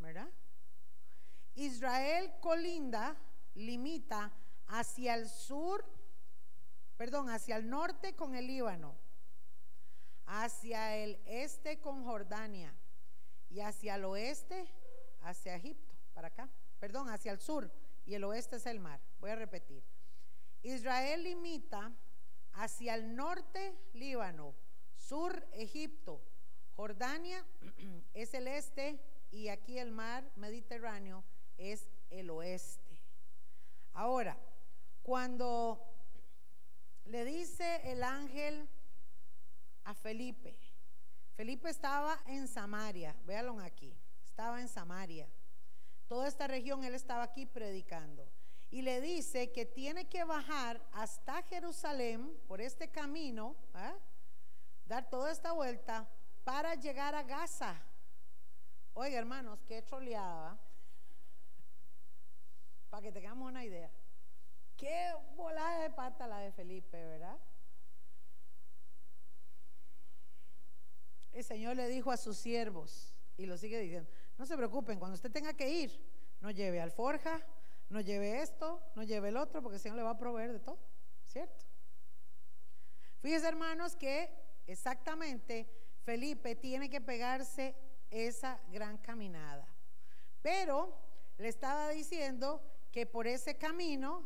[0.00, 0.28] ¿Verdad?
[1.54, 3.16] Israel colinda,
[3.54, 4.32] limita
[4.68, 5.84] hacia el sur,
[6.96, 8.96] perdón, hacia el norte con el Líbano,
[10.26, 12.74] hacia el este con Jordania
[13.50, 14.68] y hacia el oeste
[15.22, 17.70] hacia Egipto, para acá, perdón, hacia el sur
[18.06, 19.00] y el oeste es el mar.
[19.20, 19.82] Voy a repetir.
[20.62, 21.92] Israel limita
[22.52, 24.54] hacia el norte Líbano,
[24.96, 26.22] sur Egipto,
[26.76, 27.44] Jordania
[28.14, 31.24] es el este y aquí el mar Mediterráneo
[31.56, 33.00] es el oeste.
[33.92, 34.38] Ahora,
[35.02, 35.82] cuando
[37.04, 38.68] le dice el ángel
[39.84, 40.58] a Felipe,
[41.34, 45.28] Felipe estaba en Samaria, véanlo aquí, estaba en Samaria.
[46.08, 48.28] Toda esta región él estaba aquí predicando.
[48.70, 53.94] Y le dice que tiene que bajar hasta Jerusalén por este camino, ¿ah?
[54.86, 56.06] dar toda esta vuelta
[56.44, 57.80] para llegar a Gaza.
[59.00, 60.58] Oiga, hermanos, qué troleada.
[62.90, 63.92] Para que tengamos una idea.
[64.76, 67.38] Qué volada de pata la de Felipe, ¿verdad?
[71.30, 75.14] El Señor le dijo a sus siervos, y lo sigue diciendo, no se preocupen, cuando
[75.14, 76.04] usted tenga que ir,
[76.40, 77.40] no lleve alforja,
[77.90, 80.58] no lleve esto, no lleve el otro, porque el Señor le va a proveer de
[80.58, 80.80] todo,
[81.28, 81.64] ¿cierto?
[83.20, 84.28] Fíjense, hermanos, que
[84.66, 85.70] exactamente
[86.02, 87.76] Felipe tiene que pegarse
[88.10, 89.66] esa gran caminada.
[90.42, 90.96] Pero
[91.38, 94.24] le estaba diciendo que por ese camino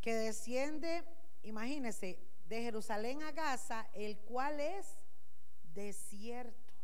[0.00, 1.04] que desciende,
[1.42, 2.18] imagínese,
[2.48, 4.98] de Jerusalén a Gaza, el cual es
[5.74, 6.74] desierto.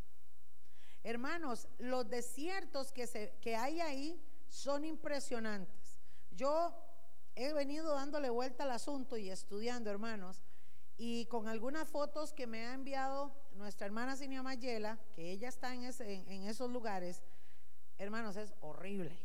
[1.03, 5.99] Hermanos, los desiertos que, se, que hay ahí son impresionantes.
[6.31, 6.75] Yo
[7.35, 10.43] he venido dándole vuelta al asunto y estudiando, hermanos,
[10.97, 15.75] y con algunas fotos que me ha enviado nuestra hermana Sinia Mayela, que ella está
[15.75, 17.23] en, esos lugares,
[17.99, 19.19] hermanos, es horrible.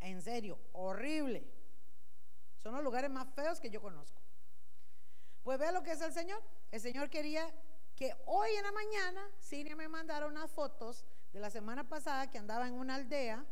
[0.00, 1.46] En serio, horrible.
[2.56, 4.20] Son los lugares más feos que yo conozco.
[5.42, 6.42] Pues vea lo que es el Señor.
[6.70, 7.48] El Señor quería
[7.94, 12.38] que hoy en la mañana Sinia me mandara unas fotos de la semana pasada que
[12.38, 13.44] andaba en una aldea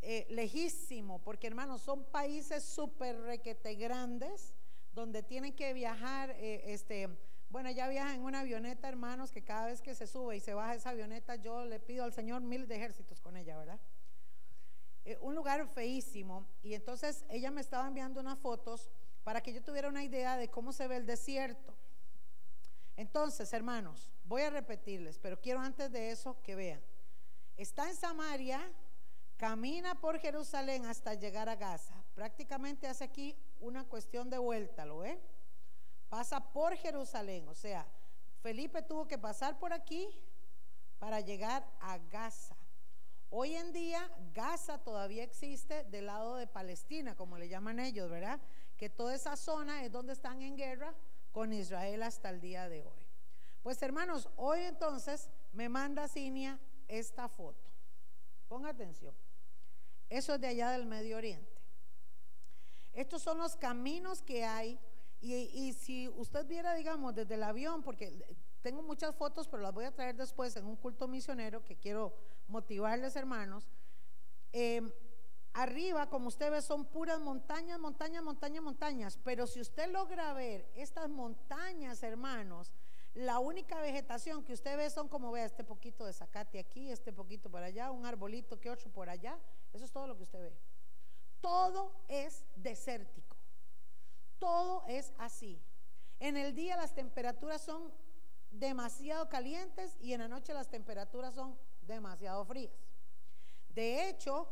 [0.00, 4.54] eh, lejísimo, porque hermanos, son países súper requete grandes
[4.92, 7.08] donde tienen que viajar, eh, este,
[7.50, 10.54] bueno, ya viajan en una avioneta, hermanos, que cada vez que se sube y se
[10.54, 13.80] baja esa avioneta, yo le pido al Señor mil de ejércitos con ella, ¿verdad?
[15.04, 16.46] Eh, un lugar feísimo.
[16.62, 18.90] Y entonces ella me estaba enviando unas fotos
[19.24, 21.74] para que yo tuviera una idea de cómo se ve el desierto.
[22.96, 26.82] Entonces, hermanos, voy a repetirles, pero quiero antes de eso que vean.
[27.56, 28.60] Está en Samaria,
[29.38, 31.94] camina por Jerusalén hasta llegar a Gaza.
[32.14, 35.18] Prácticamente hace aquí una cuestión de vuelta, ¿lo ve?
[36.08, 37.86] Pasa por Jerusalén, o sea,
[38.40, 40.08] Felipe tuvo que pasar por aquí
[40.98, 42.56] para llegar a Gaza.
[43.30, 48.40] Hoy en día Gaza todavía existe del lado de Palestina, como le llaman ellos, ¿verdad?
[48.76, 50.94] Que toda esa zona es donde están en guerra
[51.32, 53.06] con Israel hasta el día de hoy.
[53.62, 57.68] Pues hermanos, hoy entonces me manda Cinia esta foto.
[58.48, 59.14] Ponga atención.
[60.08, 61.60] Eso es de allá del Medio Oriente.
[62.94, 64.80] Estos son los caminos que hay.
[65.20, 68.24] Y, si usted viera, digamos, desde el avión, porque
[68.62, 72.14] tengo muchas fotos, pero las voy a traer después en un culto misionero que quiero
[72.46, 73.68] motivarles, hermanos.
[74.52, 74.90] Em,
[75.54, 79.18] arriba, como usted ve, son puras montañas, montañas, montañas, montañas.
[79.24, 82.72] Pero si usted logra ver estas montañas, hermanos,
[83.14, 87.12] la única vegetación que usted ve son como vea este poquito de zacate aquí, este
[87.12, 89.36] poquito por allá, un arbolito que otro por allá.
[89.72, 90.56] Eso es todo lo que usted ve.
[91.40, 93.27] Todo es desértico.
[94.38, 95.60] Todo es así.
[96.20, 97.92] En el día las temperaturas son
[98.50, 102.72] demasiado calientes y en la noche las temperaturas son demasiado frías.
[103.68, 104.48] De hecho,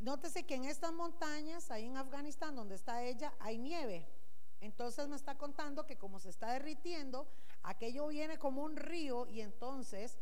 [0.00, 4.06] nótese que en estas montañas, ahí en Afganistán, donde está ella, hay nieve.
[4.60, 7.26] Entonces me está contando que como se está derritiendo,
[7.62, 10.18] aquello viene como un río y entonces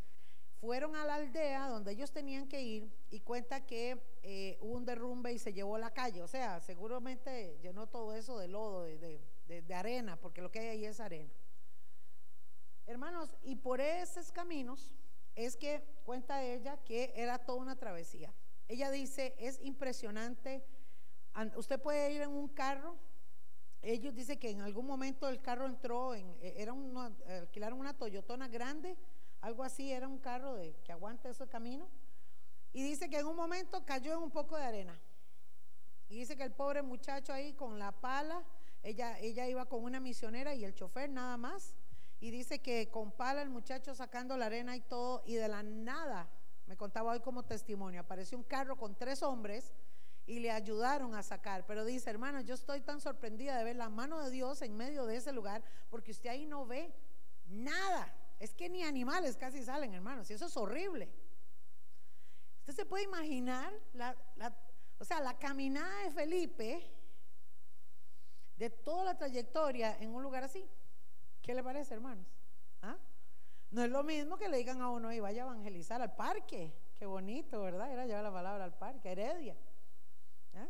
[0.61, 4.85] fueron a la aldea donde ellos tenían que ir y cuenta que eh, hubo un
[4.85, 6.23] derrumbe y se llevó la calle.
[6.23, 10.69] O sea, seguramente llenó todo eso de lodo, de, de arena, porque lo que hay
[10.69, 11.33] ahí es arena.
[12.87, 14.95] Hermanos, y por esos caminos
[15.35, 18.35] es que cuenta ella que era toda una travesía.
[18.67, 20.65] Ella dice, es impresionante,
[21.57, 22.97] usted puede ir en un carro,
[23.83, 27.97] ellos dicen que en algún momento el carro entró, en, e, era una, alquilaron una
[27.97, 28.97] Toyotona grande,
[29.41, 31.89] algo así, era un carro de, que aguanta ese camino.
[32.73, 34.99] Y dice que en un momento cayó en un poco de arena.
[36.09, 38.43] Y dice que el pobre muchacho ahí con la pala,
[38.83, 41.75] ella, ella iba con una misionera y el chofer nada más.
[42.21, 45.63] Y dice que con pala el muchacho sacando la arena y todo, y de la
[45.63, 46.29] nada,
[46.67, 49.73] me contaba hoy como testimonio, apareció un carro con tres hombres
[50.27, 51.65] y le ayudaron a sacar.
[51.67, 55.07] Pero dice, hermano, yo estoy tan sorprendida de ver la mano de Dios en medio
[55.07, 56.93] de ese lugar, porque usted ahí no ve
[57.47, 58.13] nada.
[58.39, 61.09] Es que ni animales casi salen, hermanos, y eso es horrible.
[62.61, 64.17] Usted se puede imaginar, la,
[64.99, 66.91] O sea, la caminada de Felipe,
[68.57, 70.69] de toda la trayectoria en un lugar así.
[71.41, 72.27] ¿Qué le parece, hermanos?
[72.83, 72.97] ¿Ah?
[73.71, 76.75] No es lo mismo que le digan a uno y vaya a evangelizar al parque.
[76.95, 77.93] Qué bonito, ¿verdad?
[77.93, 79.57] Era llevar la palabra al parque, Heredia.
[80.55, 80.69] ¿Ah?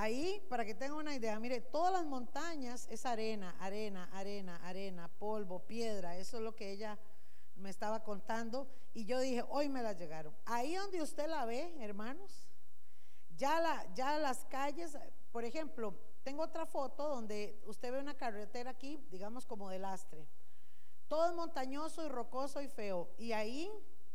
[0.00, 5.08] Ahí, para que tengan una idea, mire, todas las montañas es arena, arena, arena, arena,
[5.18, 6.16] polvo, piedra.
[6.16, 6.98] Eso es lo que ella
[7.56, 8.66] me estaba contando.
[8.94, 10.34] Y yo dije, hoy me las llegaron.
[10.46, 12.48] Ahí donde usted la ve, hermanos,
[13.36, 14.96] ya, la, ya las calles,
[15.32, 20.26] por ejemplo, tengo otra foto donde usted ve una carretera aquí, digamos como de lastre.
[21.08, 23.10] Todo es montañoso y rocoso y feo.
[23.18, 23.70] Y ahí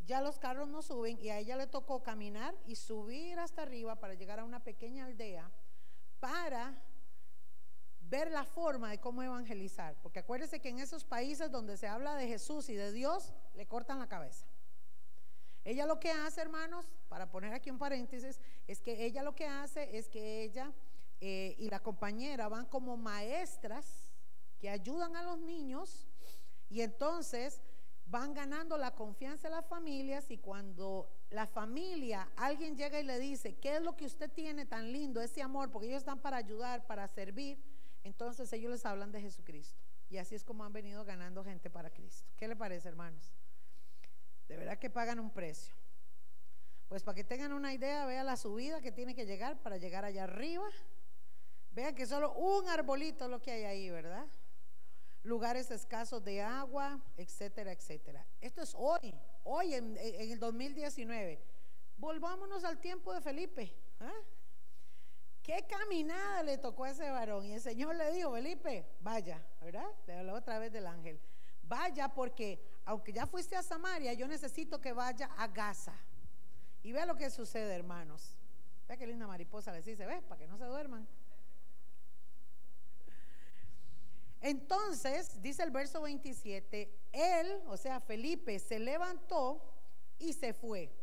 [0.08, 4.00] ya los carros no suben y a ella le tocó caminar y subir hasta arriba
[4.00, 5.52] para llegar a una pequeña aldea
[6.26, 6.74] para
[8.10, 9.96] ver la forma de cómo evangelizar.
[10.02, 13.68] Porque acuérdese que en esos países donde se habla de Jesús y de Dios, le
[13.68, 14.48] cortan la cabeza.
[15.64, 19.46] Ella lo que hace, hermanos, para poner aquí un paréntesis, es que ella lo que
[19.46, 20.74] hace es que ella
[21.22, 23.86] eh, y la compañera van como maestras
[24.58, 26.08] que ayudan a los niños
[26.72, 27.62] y entonces
[28.08, 33.20] van ganando la confianza de las familias y cuando la familia, alguien llega y le
[33.20, 35.70] dice, ¿qué es lo que usted tiene tan lindo, ese amor?
[35.70, 37.62] Porque ellos están para ayudar, para servir,
[38.04, 39.80] entonces ellos les hablan de Jesucristo.
[40.10, 42.32] Y así es como han venido ganando gente para Cristo.
[42.38, 43.34] ¿Qué le parece, hermanos?
[44.48, 45.76] De verdad que pagan un precio.
[46.88, 50.06] Pues para que tengan una idea, vea la subida que tiene que llegar para llegar
[50.06, 50.68] allá arriba.
[51.72, 54.26] Vean que solo un arbolito es lo que hay ahí, ¿verdad?
[55.24, 58.26] Lugares escasos de agua, etcétera, etcétera.
[58.40, 59.14] Esto es hoy,
[59.46, 61.40] hoy en, el 2019.
[61.98, 63.74] Volvámonos al tiempo de Felipe.
[64.02, 64.12] ¿ah?
[65.42, 67.46] ¿Qué caminada le tocó a ese varón?
[67.46, 69.88] Y el Señor le dijo, Felipe, vaya, ¿verdad?
[70.08, 71.20] Le habló otra vez del ángel.
[71.64, 75.96] Vaya porque aunque ya fuiste a Samaria, yo necesito que vaya a Gaza.
[76.84, 78.36] Y vea lo que sucede, hermanos.
[78.88, 81.08] Vea qué linda mariposa les dice, ve, para que no se duerman.
[84.46, 89.60] Entonces, dice el verso 27, él, o sea, Felipe, se levantó
[90.20, 90.96] y se fue.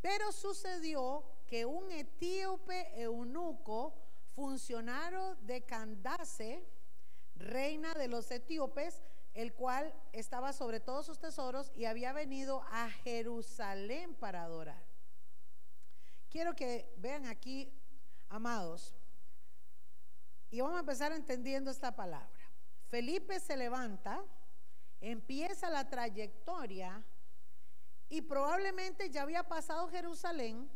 [0.00, 3.92] Pero sucedió que un etíope eunuco,
[4.36, 6.64] funcionario de Candace,
[7.34, 9.02] reina de los etíopes,
[9.34, 14.84] el cual estaba sobre todos sus tesoros y había venido a Jerusalén para adorar.
[16.30, 17.72] Quiero que vean aquí,
[18.28, 18.94] amados,
[20.50, 22.28] y vamos a empezar entendiendo esta palabra.
[22.88, 24.24] Felipe se levanta,
[25.00, 27.02] empieza la trayectoria
[28.08, 30.70] y probablemente ya había pasado Jerusalén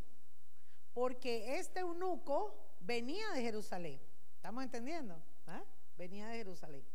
[0.93, 3.99] porque este eunuco venía de Jerusalén.
[4.35, 5.21] ¿Estamos entendiendo?
[5.47, 5.63] ¿Ah?
[5.97, 6.85] Venía de Jerusalén.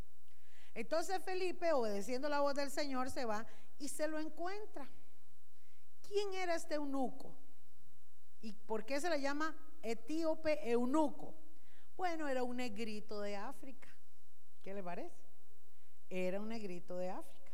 [0.74, 3.44] Entonces Felipe, obedeciendo la voz del Señor, se va
[3.78, 4.88] y se lo encuentra.
[6.06, 7.34] ¿Quién era este eunuco?
[8.40, 11.34] ¿Y por qué se le llama etíope eunuco?
[11.98, 13.88] Bueno, era un negrito de África.
[14.62, 15.18] ¿Qué le parece?
[16.08, 17.50] Era un negrito de África.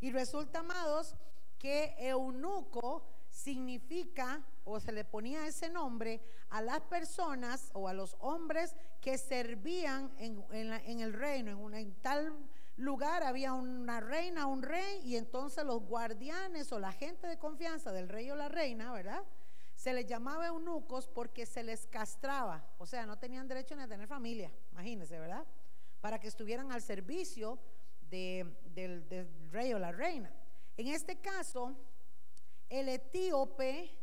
[0.00, 1.14] Y resulta, amados,
[1.60, 8.16] que eunuco significa o se le ponía ese nombre a las personas o a los
[8.18, 11.68] hombres que servían en, el reino.
[11.68, 12.36] En, en tal
[12.76, 17.92] lugar había una reina, un rey, y entonces los guardianes o la gente de confianza
[17.92, 19.22] del rey o la reina, ¿verdad?
[19.78, 23.86] Se les llamaba eunucos porque se les castraba, o sea, no tenían derecho ni a
[23.86, 25.46] tener familia, imagínense, ¿verdad?
[26.00, 27.60] Para que estuvieran al servicio
[28.10, 28.56] del,
[29.52, 30.34] rey o la reina.
[30.76, 31.76] En este caso,
[32.68, 33.96] el etíope,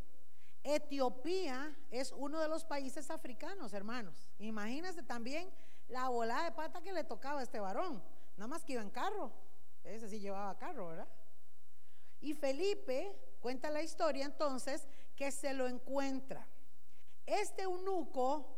[0.63, 4.29] Etiopía es uno de los países africanos, hermanos.
[4.39, 5.51] Imagínense también
[5.89, 8.01] la volada de pata que le tocaba a este varón.
[8.37, 9.29] Nada más que iba en carro.
[9.83, 11.07] Ese sí llevaba carro, ¿verdad?
[12.21, 16.47] Y Felipe cuenta la historia entonces que se lo encuentra.
[17.25, 18.57] Este eunuco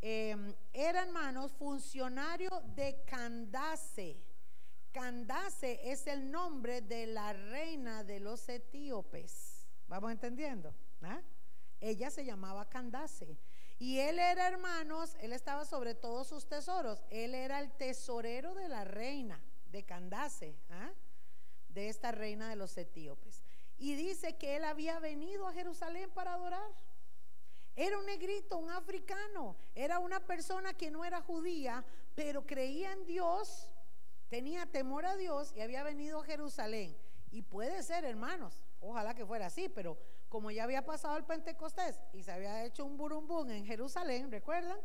[0.00, 4.16] em, era, hermanos, funcionario de Candace.
[4.92, 9.66] Candace es el nombre de la reina de los etíopes.
[9.86, 10.74] ¿Vamos entendiendo?
[11.02, 11.20] ¿Ah?
[11.80, 13.38] Ella se llamaba Candace.
[13.78, 17.04] Y él era, hermanos, él estaba sobre todos sus tesoros.
[17.10, 19.40] Él era el tesorero de la reina
[19.70, 20.90] de Candace, ¿ah?
[21.68, 23.44] de esta reina de los etíopes.
[23.78, 26.70] Y dice que él había venido a Jerusalén para adorar.
[27.76, 29.56] Era un negrito, un africano.
[29.74, 31.84] Era una persona que no era judía,
[32.16, 33.70] pero creía en Dios,
[34.28, 36.96] tenía temor a Dios y había venido a Jerusalén.
[37.30, 39.96] Y puede ser, hermanos, ojalá que fuera así, pero
[40.28, 44.78] como ya había pasado el Pentecostés y se había hecho un burumbum en Jerusalén, ¿recuerdan?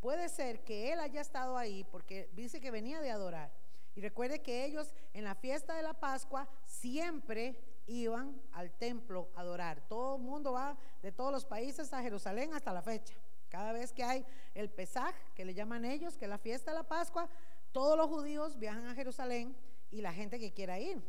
[0.00, 3.52] Puede ser que él haya estado ahí porque dice que venía de adorar.
[3.94, 7.56] Y recuerde que ellos en la fiesta de la Pascua siempre
[7.86, 9.86] iban al templo a adorar.
[9.88, 13.14] Todo el mundo va de todos los países a Jerusalén hasta la fecha.
[13.48, 16.78] Cada vez que hay el Pesaj, que le llaman ellos, que es la fiesta de
[16.78, 17.28] la Pascua,
[17.72, 19.56] todos los judíos viajan a Jerusalén
[19.90, 21.02] y la gente que quiera ir.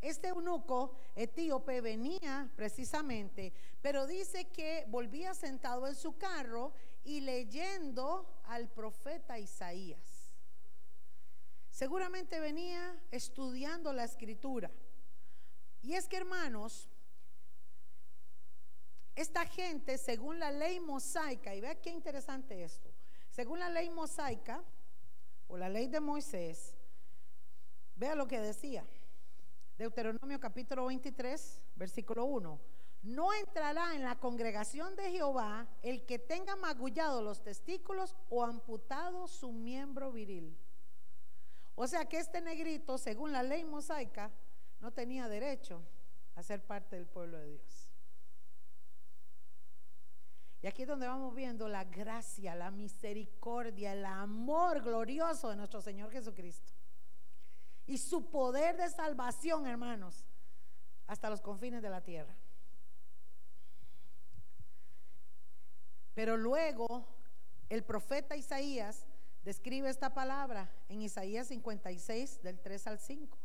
[0.00, 6.72] Este eunuco etíope venía precisamente, pero dice que volvía sentado en su carro
[7.04, 10.34] y leyendo al profeta Isaías.
[11.70, 14.70] Seguramente venía estudiando la escritura.
[15.82, 16.88] Y es que hermanos,
[19.16, 22.90] esta gente, según la ley mosaica, y vea qué interesante esto,
[23.30, 24.62] según la ley mosaica
[25.48, 26.74] o la ley de Moisés,
[27.96, 28.86] vea lo que decía.
[29.76, 32.60] Deuteronomio capítulo 23, versículo 1.
[33.02, 39.26] No entrará en la congregación de Jehová el que tenga magullado los testículos o amputado
[39.26, 40.56] su miembro viril.
[41.74, 44.30] O sea que este negrito, según la ley mosaica,
[44.82, 45.80] no tenía derecho
[46.34, 47.88] a ser parte del pueblo de Dios.
[50.60, 55.80] Y aquí es donde vamos viendo la gracia, la misericordia, el amor glorioso de nuestro
[55.80, 56.72] Señor Jesucristo.
[57.86, 60.24] Y su poder de salvación, hermanos,
[61.06, 62.34] hasta los confines de la tierra.
[66.14, 67.06] Pero luego
[67.68, 69.06] el profeta Isaías
[69.44, 73.41] describe esta palabra en Isaías 56 del 3 al 5.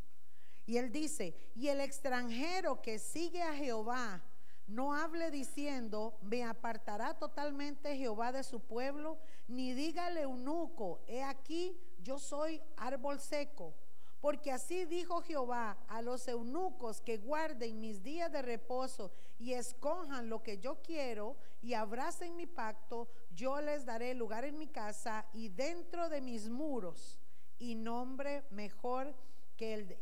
[0.68, 4.22] Y él dice, y el extranjero que sigue a Jehová,
[4.68, 11.80] no hable diciendo, me apartará totalmente Jehová de su pueblo, ni dígale eunuco, he aquí,
[12.04, 13.74] yo soy árbol seco.
[14.20, 20.28] Porque así dijo Jehová a los eunucos que guarden mis días de reposo y escojan
[20.28, 25.26] lo que yo quiero y abracen mi pacto, yo les daré lugar en mi casa
[25.34, 27.20] y dentro de mis muros
[27.60, 29.16] y nombre mejor
[29.58, 29.98] que el de,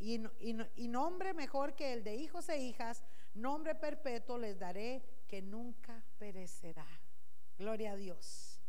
[0.75, 3.03] y nombre mejor que el de hijos e hijas
[3.33, 6.87] nombre perpetuo les daré que nunca perecerá.
[7.57, 8.61] Gloria a Dios.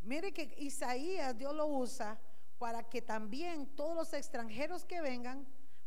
[0.00, 2.18] Mire que Isaías Dios lo usa
[2.58, 5.46] para que también todos los extranjeros que vengan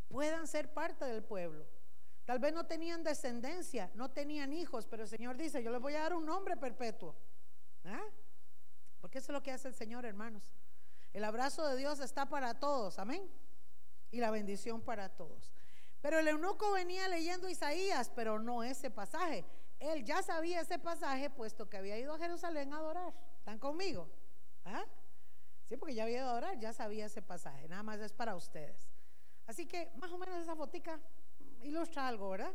[0.10, 1.66] puedan ser parte del pueblo.
[2.26, 5.96] Tal vez no tenían descendencia, no tenían hijos, pero el Señor dice, yo les voy
[5.96, 7.16] a dar un nombre perpetuo.
[7.84, 8.04] ¿Ah?
[9.00, 10.52] Porque eso es lo que hace el Señor, hermanos.
[11.14, 13.30] El abrazo de Dios está para todos, amén.
[14.12, 15.51] Y la bendición para todos.
[16.01, 19.45] Pero el eunuco venía leyendo Isaías, pero no ese pasaje.
[19.80, 23.14] Él ya sabía ese pasaje, puesto que había ido a Jerusalén a adorar.
[23.38, 24.07] ¿Están conmigo?
[24.66, 24.86] ¿Ah?
[25.68, 27.68] Sí, porque ya había ido a adorar, ya sabía ese pasaje.
[27.68, 28.89] Nada más es para ustedes.
[29.47, 30.99] Así que más o menos esa fotica
[31.62, 32.53] ilustra algo, ¿verdad?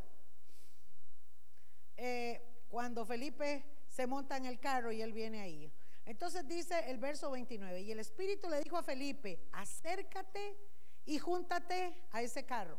[1.97, 5.73] Eh, cuando Felipe se monta en el carro y él viene ahí.
[6.07, 10.57] Entonces dice el verso 29, y el Espíritu le dijo a Felipe, acércate
[11.05, 12.79] y júntate a ese carro.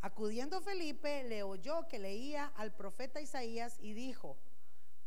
[0.00, 4.38] Acudiendo Felipe, le oyó que leía al profeta Isaías y dijo,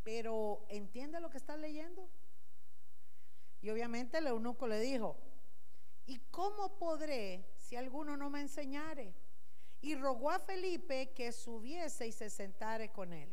[0.04, 2.08] pero ¿entiende lo que está leyendo?
[3.62, 5.18] Y obviamente el eunuco le dijo,
[6.06, 9.16] ¿y cómo podré si alguno no me enseñare?
[9.82, 13.30] Y rogó a Felipe que subiese y se sentare con él.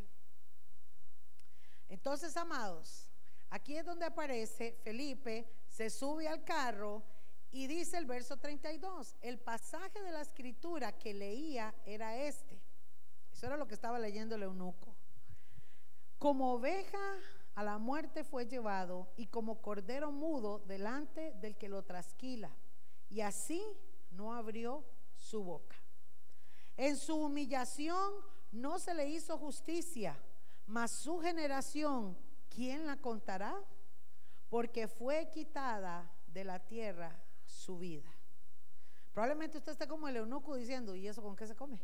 [1.88, 3.05] Entonces, amados,
[3.50, 7.02] aquí es donde aparece Felipe, se sube al carro
[7.50, 12.60] y dice el verso 32, el pasaje de la escritura que leía era este.
[13.32, 14.94] Eso era lo que estaba leyendo el eunuco.
[16.18, 17.18] Como oveja
[17.54, 22.50] a la muerte fue llevado y como cordero mudo delante del que lo trasquila.
[23.08, 23.62] Y así
[24.10, 24.84] no abrió
[25.16, 25.76] su boca.
[26.76, 28.12] En su humillación
[28.52, 30.18] no se le hizo justicia,
[30.66, 32.16] mas su generación,
[32.56, 33.54] ¿quién la contará?
[34.48, 38.10] Porque fue quitada de la tierra su vida.
[39.12, 41.78] Probablemente usted esté como el eunuco diciendo, ¿y eso con qué se come?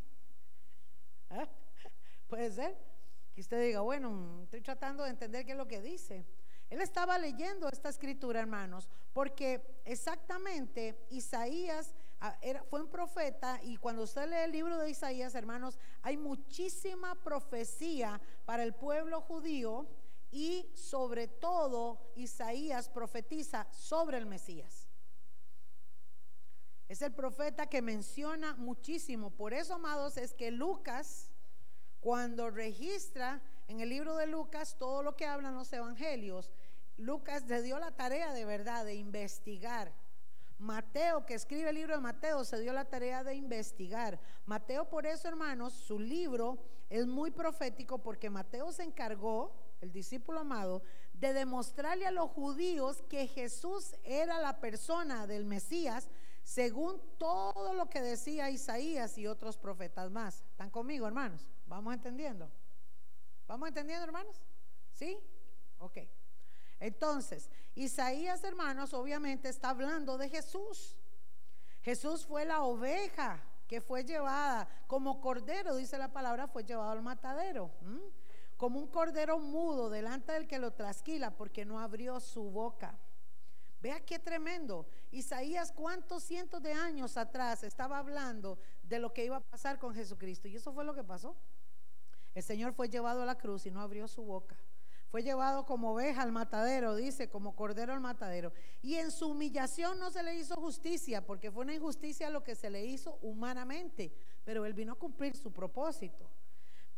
[1.31, 1.47] ¿Ah?
[2.27, 2.75] Puede ser
[3.35, 6.25] que usted diga, bueno, estoy tratando de entender qué es lo que dice.
[6.71, 12.35] Él estaba leyendo esta escritura, hermanos, porque exactamente Isaías ah,
[12.71, 18.19] fue un profeta y cuando usted lee el libro de Isaías, hermanos, hay muchísima profecía
[18.47, 19.87] para el pueblo judío
[20.33, 24.89] y sobre todo Isaías profetiza sobre el Mesías.
[26.89, 29.31] Es el profeta que menciona muchísimo.
[29.31, 31.31] Por eso, amados, es que Lucas,
[32.01, 36.51] cuando registra en el libro de Lucas todo lo que hablan los evangelios,
[36.97, 39.93] Lucas le dio la tarea de verdad de investigar.
[40.59, 44.21] Mateo, que escribe el libro de Mateo, se dio la tarea de investigar.
[44.47, 46.59] Mateo, por eso, hermanos, su libro
[46.89, 53.03] es muy profético porque Mateo se encargó, el discípulo amado, de demostrarle a los judíos
[53.09, 56.09] que Jesús era la persona del Mesías
[56.45, 60.43] según todo lo que decía Isaías y otros profetas más.
[60.51, 61.49] ¿Están conmigo, hermanos?
[61.67, 62.51] ¿Vamos entendiendo?
[63.47, 64.41] ¿Vamos entendiendo, hermanos?
[64.93, 65.19] ¿Sí?
[65.79, 65.99] Ok.
[66.81, 70.97] Entonces, Isaías, hermanos, obviamente está hablando de Jesús.
[71.83, 77.03] Jesús fue la oveja que fue llevada como cordero, dice la palabra, fue llevado al
[77.03, 77.71] matadero.
[78.63, 82.97] Como un cordero mudo delante del que lo trasquila porque no abrió su boca.
[83.81, 84.87] Vea qué tremendo.
[85.11, 89.97] Isaías, cuántos cientos de años atrás estaba hablando de lo que iba a pasar con
[89.97, 90.47] Jesucristo.
[90.47, 91.37] Y eso fue lo que pasó.
[92.37, 94.57] El Señor fue llevado a la cruz y no abrió su boca.
[95.09, 98.53] Fue llevado como oveja al matadero, dice, como cordero al matadero.
[98.81, 102.55] Y en su humillación no se le hizo justicia, porque fue una injusticia lo que
[102.55, 104.15] se le hizo humanamente.
[104.45, 106.31] Pero él vino a cumplir su propósito.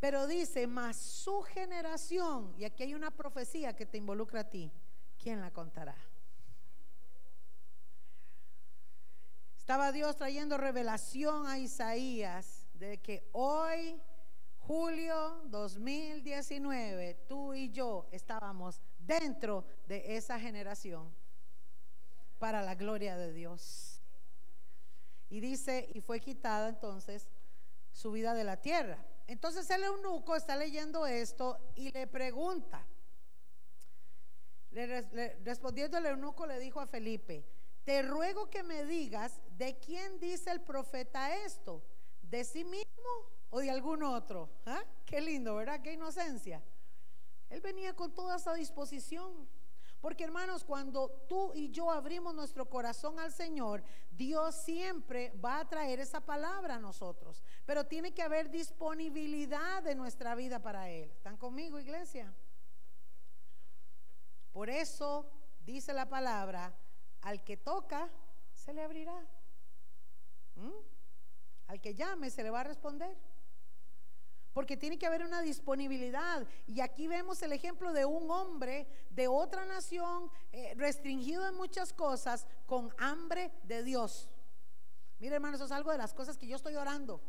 [0.04, 4.70] Pero dice, más su generación, y aquí hay una profecía que te involucra a ti,
[5.16, 5.96] ¿quién la contará?
[9.56, 13.98] Estaba Dios trayendo revelación a Isaías de que hoy,
[14.58, 21.14] julio 2019, tú y yo estábamos dentro de esa generación
[22.38, 24.02] para la gloria de Dios.
[25.30, 27.30] Y dice, y fue quitada entonces
[27.90, 29.02] su vida de la tierra.
[29.26, 32.86] Entonces el eunuco está leyendo esto y le pregunta.
[35.44, 37.46] respondiendo el eunuco le dijo a Felipe,
[37.84, 41.82] te ruego que me digas de quién dice el profeta esto,
[42.22, 42.84] de sí mismo
[43.50, 44.50] o de algún otro.
[44.66, 44.82] ¿Ah?
[45.04, 45.80] Qué lindo, ¿verdad?
[45.80, 46.62] Qué inocencia.
[47.50, 49.48] Él venía con toda esa disposición.
[50.04, 55.66] Porque hermanos, cuando tú y yo abrimos nuestro corazón al Señor, Dios siempre va a
[55.66, 57.42] traer esa palabra a nosotros.
[57.64, 61.10] Pero tiene que haber disponibilidad de nuestra vida para Él.
[61.10, 62.34] ¿Están conmigo, iglesia?
[64.52, 65.26] Por eso
[65.64, 66.76] dice la palabra,
[67.22, 68.10] al que toca,
[68.52, 69.26] se le abrirá.
[70.56, 70.70] ¿Mm?
[71.68, 73.16] Al que llame, se le va a responder.
[74.54, 76.46] Porque tiene que haber una disponibilidad.
[76.66, 81.92] Y aquí vemos el ejemplo de un hombre de otra nación, eh, restringido en muchas
[81.92, 84.30] cosas, con hambre de Dios.
[85.18, 87.20] Mire, hermano, eso es algo de las cosas que yo estoy orando.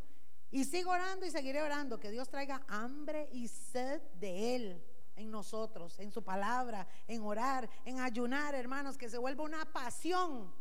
[0.50, 1.98] Y sigo orando y seguiré orando.
[1.98, 4.84] Que Dios traiga hambre y sed de Él
[5.16, 10.52] en nosotros, en su palabra, en orar, en ayunar, hermanos, que se vuelva una pasión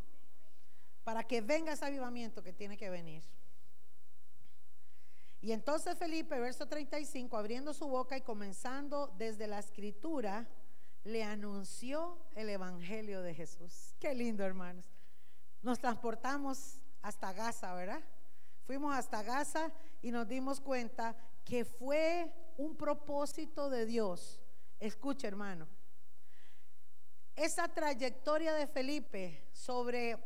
[1.03, 3.24] para que venga ese avivamiento que tiene que venir.
[5.46, 10.50] Y entonces Felipe, verso 35, abriendo su boca y comenzando desde la escritura,
[11.04, 13.93] le anunció el Evangelio de Jesús.
[14.00, 14.86] Qué lindo, hermanos.
[15.62, 18.02] Nos transportamos hasta Gaza, ¿verdad?
[18.66, 19.72] Fuimos hasta Gaza
[20.02, 24.41] y nos dimos cuenta que fue un propósito de Dios
[24.80, 25.68] Escucha, hermano.
[27.36, 30.18] Esa trayectoria de Felipe sobre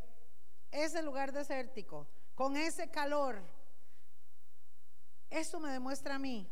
[0.71, 3.58] ese lugar desértico, con ese calor,
[5.29, 6.47] eso me demuestra a mí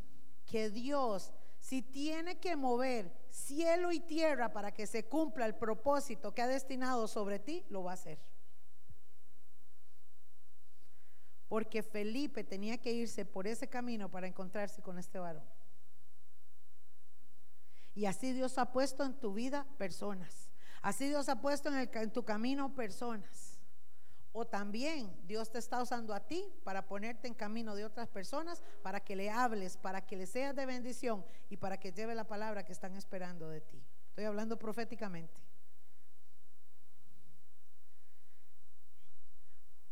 [0.46, 6.34] que Dios, si tiene que mover cielo y tierra para que se cumpla el propósito
[6.34, 8.20] que ha destinado sobre ti, lo va a hacer.
[11.48, 15.46] Porque Felipe tenía que irse por ese camino para encontrarse con este varón.
[17.96, 20.50] Y así Dios ha puesto en tu vida personas.
[20.82, 23.47] Así Dios ha puesto en, en tu camino personas.
[24.32, 28.62] O también Dios te está usando a ti para ponerte en camino de otras personas,
[28.84, 32.28] para que le hables, para que le seas de bendición y para que lleve la
[32.28, 33.82] palabra que están esperando de ti.
[34.10, 35.42] Estoy hablando proféticamente.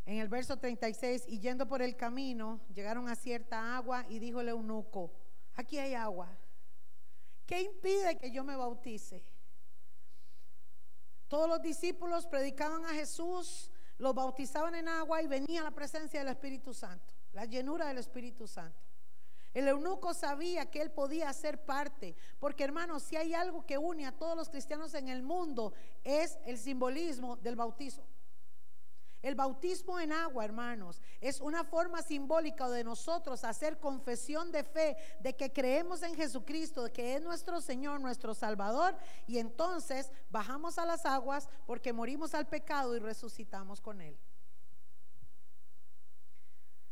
[0.06, 4.40] En el verso 36, y yendo por el camino, llegaron a cierta agua y dijo
[4.40, 5.12] el eunuco,
[5.54, 6.28] aquí hay agua.
[7.44, 9.24] ¿Qué impide que yo me bautice?
[11.26, 16.28] Todos los discípulos predicaban a Jesús, los bautizaban en agua y venía la presencia del
[16.28, 18.78] Espíritu Santo, la llenura del Espíritu Santo.
[19.54, 24.04] El eunuco sabía que él podía ser parte, porque hermanos, si hay algo que une
[24.04, 25.72] a todos los cristianos en el mundo,
[26.04, 28.04] es el simbolismo del bautizo.
[29.22, 34.96] El bautismo en agua, hermanos, es una forma simbólica de nosotros hacer confesión de fe
[35.20, 38.96] de que creemos en Jesucristo, de que es nuestro Señor, nuestro Salvador,
[39.26, 44.16] y entonces bajamos a las aguas porque morimos al pecado y resucitamos con Él.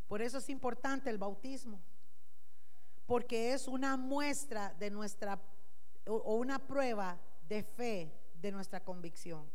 [0.08, 1.80] Por eso es importante el bautismo,
[3.06, 5.40] porque es una muestra de nuestra,
[6.06, 7.18] o una prueba
[7.48, 9.48] de fe de nuestra convicción.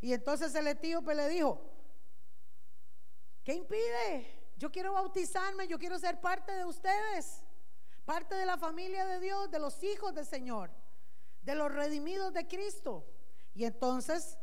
[0.00, 1.70] Y entonces el etíope le dijo,
[3.44, 4.52] ¿Qué impide?
[4.56, 7.42] Yo quiero bautizarme, yo quiero ser parte de ustedes,
[8.04, 10.70] parte de la familia de Dios, de los hijos del Señor,
[11.42, 13.06] de los redimidos de Cristo.
[13.54, 14.38] Y entonces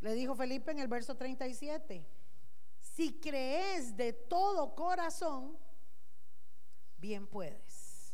[0.00, 2.04] Le dijo Felipe en el verso 37,
[2.80, 5.56] si crees de todo corazón,
[6.96, 8.12] bien puedes.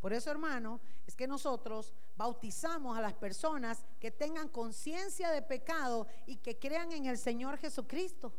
[0.00, 6.06] Por eso, hermano, es que nosotros bautizamos a las personas que tengan conciencia de pecado
[6.26, 8.32] y que crean en el Señor Jesucristo.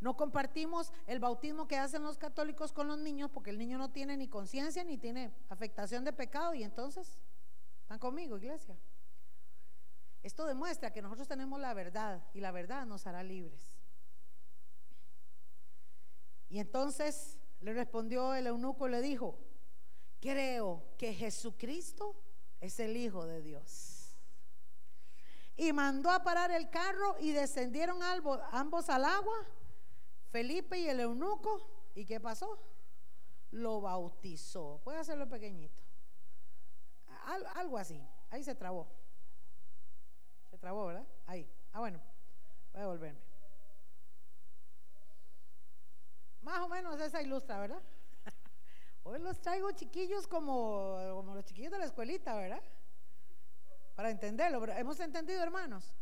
[0.00, 3.92] No compartimos el bautismo que hacen los católicos con los niños porque el niño no
[3.92, 7.20] tiene ni conciencia ni tiene afectación de pecado y entonces,
[7.82, 8.76] ¿están conmigo, iglesia?
[10.22, 13.72] Esto demuestra que nosotros tenemos la verdad y la verdad nos hará libres.
[16.48, 19.38] Y entonces le respondió el eunuco y le dijo,
[20.20, 22.16] creo que Jesucristo
[22.62, 24.16] es el Hijo de Dios.
[25.56, 29.36] Y mandó a parar el carro y descendieron ambos al agua,
[30.30, 31.60] Felipe y el eunuco.
[31.94, 32.58] ¿Y qué pasó?
[33.50, 34.80] Lo bautizó.
[34.84, 35.82] Puede hacerlo pequeñito.
[37.56, 38.00] algo así.
[38.30, 38.88] Ahí se trabó.
[40.48, 41.06] Se trabó, ¿verdad?
[41.26, 41.50] Ahí.
[41.72, 42.00] Ah, bueno.
[42.72, 43.20] Voy a volverme.
[46.40, 47.82] Más o menos esa ilustra, ¿verdad?
[49.04, 50.96] Hoy los traigo chiquillos como,
[51.34, 52.62] los chiquillos de la escuelita, ¿verdad?
[53.94, 54.64] Para entenderlo.
[54.72, 55.92] ¿Hemos entendido, hermanos?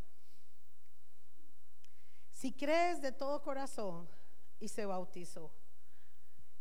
[2.33, 4.09] Si crees de todo corazón
[4.59, 5.51] y se bautizó.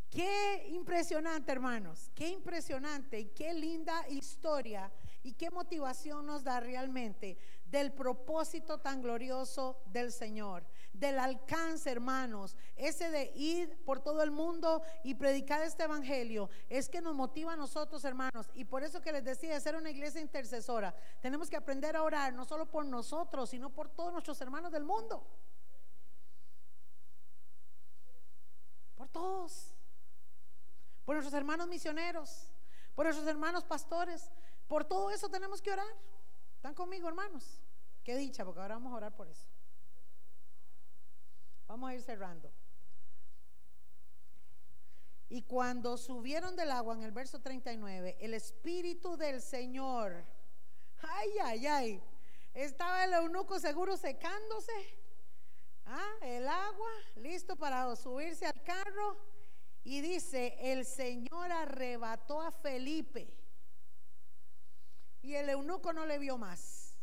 [0.09, 2.09] Qué impresionante, hermanos.
[2.15, 9.01] Qué impresionante y qué linda historia y qué motivación nos da realmente del propósito tan
[9.01, 10.65] glorioso del Señor,
[10.99, 16.89] del alcance, hermanos, ese de ir por todo el mundo y predicar este evangelio, es
[16.89, 20.19] que nos motiva a nosotros, hermanos, y por eso que les decía, ser una iglesia
[20.19, 24.71] intercesora, tenemos que aprender a orar no solo por nosotros, sino por todos nuestros hermanos
[24.71, 25.25] del mundo.
[28.95, 29.73] Por todos.
[31.05, 32.51] Por nuestros hermanos misioneros,
[32.93, 34.29] por nuestros hermanos pastores,
[34.67, 35.87] por todo eso tenemos que orar.
[36.55, 37.61] ¿Están conmigo, hermanos?
[38.03, 39.47] Qué dicha, porque ahora vamos a orar por eso.
[41.69, 42.51] Vamos a ir cerrando.
[45.29, 50.25] Y cuando subieron del agua, en el verso 39, el Espíritu del Señor,
[50.99, 52.03] ay, ay, ay,
[52.55, 54.73] estaba el eunuco seguro secándose.
[55.85, 59.17] Ah, el agua, listo para subirse al carro.
[59.83, 63.31] Y dice, el Señor arrebató a Felipe.
[65.21, 66.97] Y el eunuco no le vio más.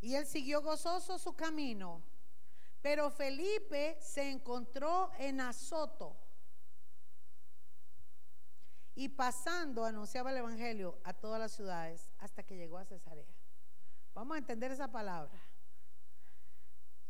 [0.00, 2.11] Y él siguió gozoso su camino.
[2.82, 6.16] Pero Felipe se encontró en Azoto.
[8.94, 13.32] Y pasando anunciaba el Evangelio a todas las ciudades hasta que llegó a Cesarea.
[14.12, 15.40] Vamos a entender esa palabra.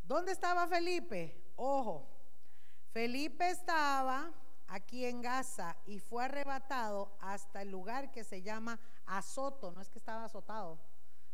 [0.03, 1.43] ¿Dónde estaba Felipe?
[1.57, 2.09] Ojo,
[2.93, 4.31] Felipe estaba
[4.69, 9.89] aquí en Gaza y fue arrebatado hasta el lugar que se llama Azoto, no es
[9.89, 10.79] que estaba azotado.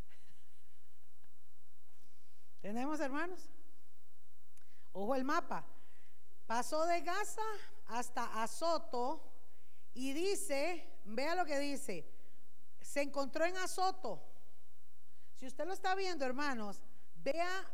[2.61, 3.49] ¿Tenemos hermanos?
[4.93, 5.65] Ojo el mapa.
[6.47, 7.43] Pasó de Gaza
[7.87, 9.23] hasta Azoto
[9.93, 12.09] y dice, vea lo que dice,
[12.81, 14.23] se encontró en Azoto.
[15.35, 16.81] Si usted lo está viendo, hermanos,
[17.23, 17.65] vea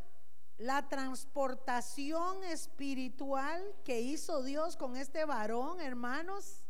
[0.58, 6.64] la transportación espiritual que hizo Dios con este varón, hermanos,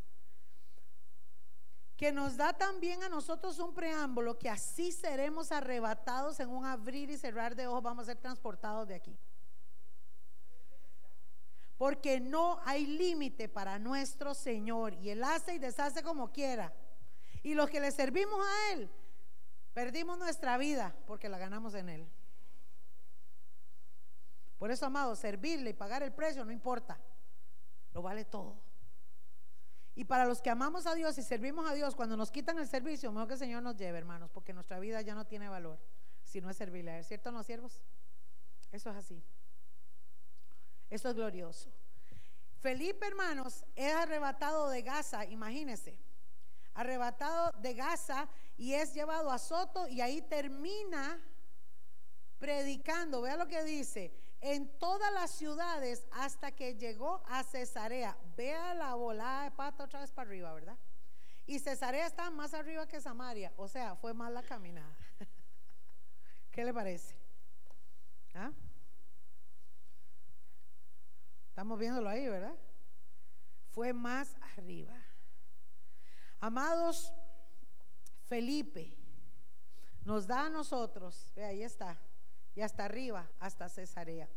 [1.98, 7.10] que nos da también a nosotros un preámbulo que así seremos arrebatados en un abrir
[7.10, 9.18] y cerrar de ojos, vamos a ser transportados de aquí.
[11.78, 16.74] Porque no hay límite para nuestro Señor y Él hace y deshace como quiera.
[17.44, 18.90] Y los que le servimos a Él,
[19.74, 22.08] perdimos nuestra vida porque la ganamos en Él.
[24.58, 26.98] Por eso, amado, servirle y pagar el precio no importa,
[27.94, 28.58] lo vale todo.
[29.96, 32.68] Y para los que amamos a Dios y servimos a Dios, cuando nos quitan el
[32.68, 35.80] servicio, mejor que el Señor nos lleve, hermanos, porque nuestra vida ya no tiene valor
[36.24, 37.80] si no es servirle ¿Es cierto, no, siervos?
[38.72, 39.24] Eso es así.
[40.96, 41.70] Eso es glorioso.
[42.62, 46.00] Felipe, hermanos, es arrebatado de Gaza, imagínense,
[46.74, 51.22] arrebatado de Gaza y es llevado a Soto y ahí termina
[52.40, 53.22] predicando.
[53.22, 58.18] Vea lo que dice, en todas las ciudades hasta que llegó a Cesarea.
[58.38, 60.78] Vea la volada de pata otra vez para arriba, ¿verdad?
[61.46, 64.96] Y Cesarea está más arriba que Samaria, o sea, fue más la caminada.
[66.54, 67.18] ¿Qué le parece?
[68.34, 68.54] ¿Ah?
[71.56, 72.54] Estamos viéndolo ahí, ¿verdad?
[73.70, 74.94] Fue más arriba.
[76.42, 77.14] Amados,
[78.26, 78.94] Felipe
[80.04, 81.98] nos da a nosotros, ve ahí está,
[82.56, 84.28] y hasta arriba, hasta Cesarea.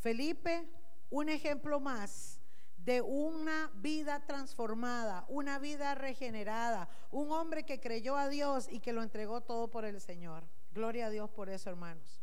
[0.00, 0.70] Felipe,
[1.08, 2.42] un ejemplo más
[2.76, 8.92] de una vida transformada, una vida regenerada, un hombre que creyó a Dios y que
[8.92, 10.44] lo entregó todo por el Señor.
[10.72, 12.19] Gloria a Dios por eso, hermanos.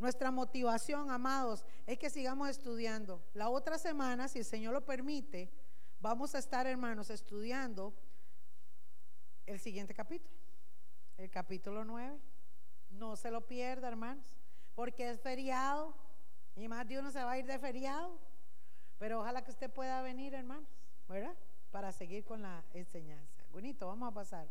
[0.00, 3.22] Nuestra motivación, amados, es que sigamos estudiando.
[3.34, 5.52] La otra semana, si el Señor lo permite,
[6.00, 7.92] vamos a estar, hermanos, estudiando
[9.44, 10.34] el siguiente capítulo,
[11.18, 12.18] el capítulo 9.
[12.92, 14.24] No se lo pierda, hermanos,
[14.74, 15.94] porque es feriado
[16.56, 18.18] y más de uno se va a ir de feriado.
[18.98, 20.66] Pero ojalá que usted pueda venir, hermanos,
[21.10, 21.36] ¿verdad?
[21.70, 23.44] Para seguir con la enseñanza.
[23.52, 24.48] Bonito, vamos a pasar.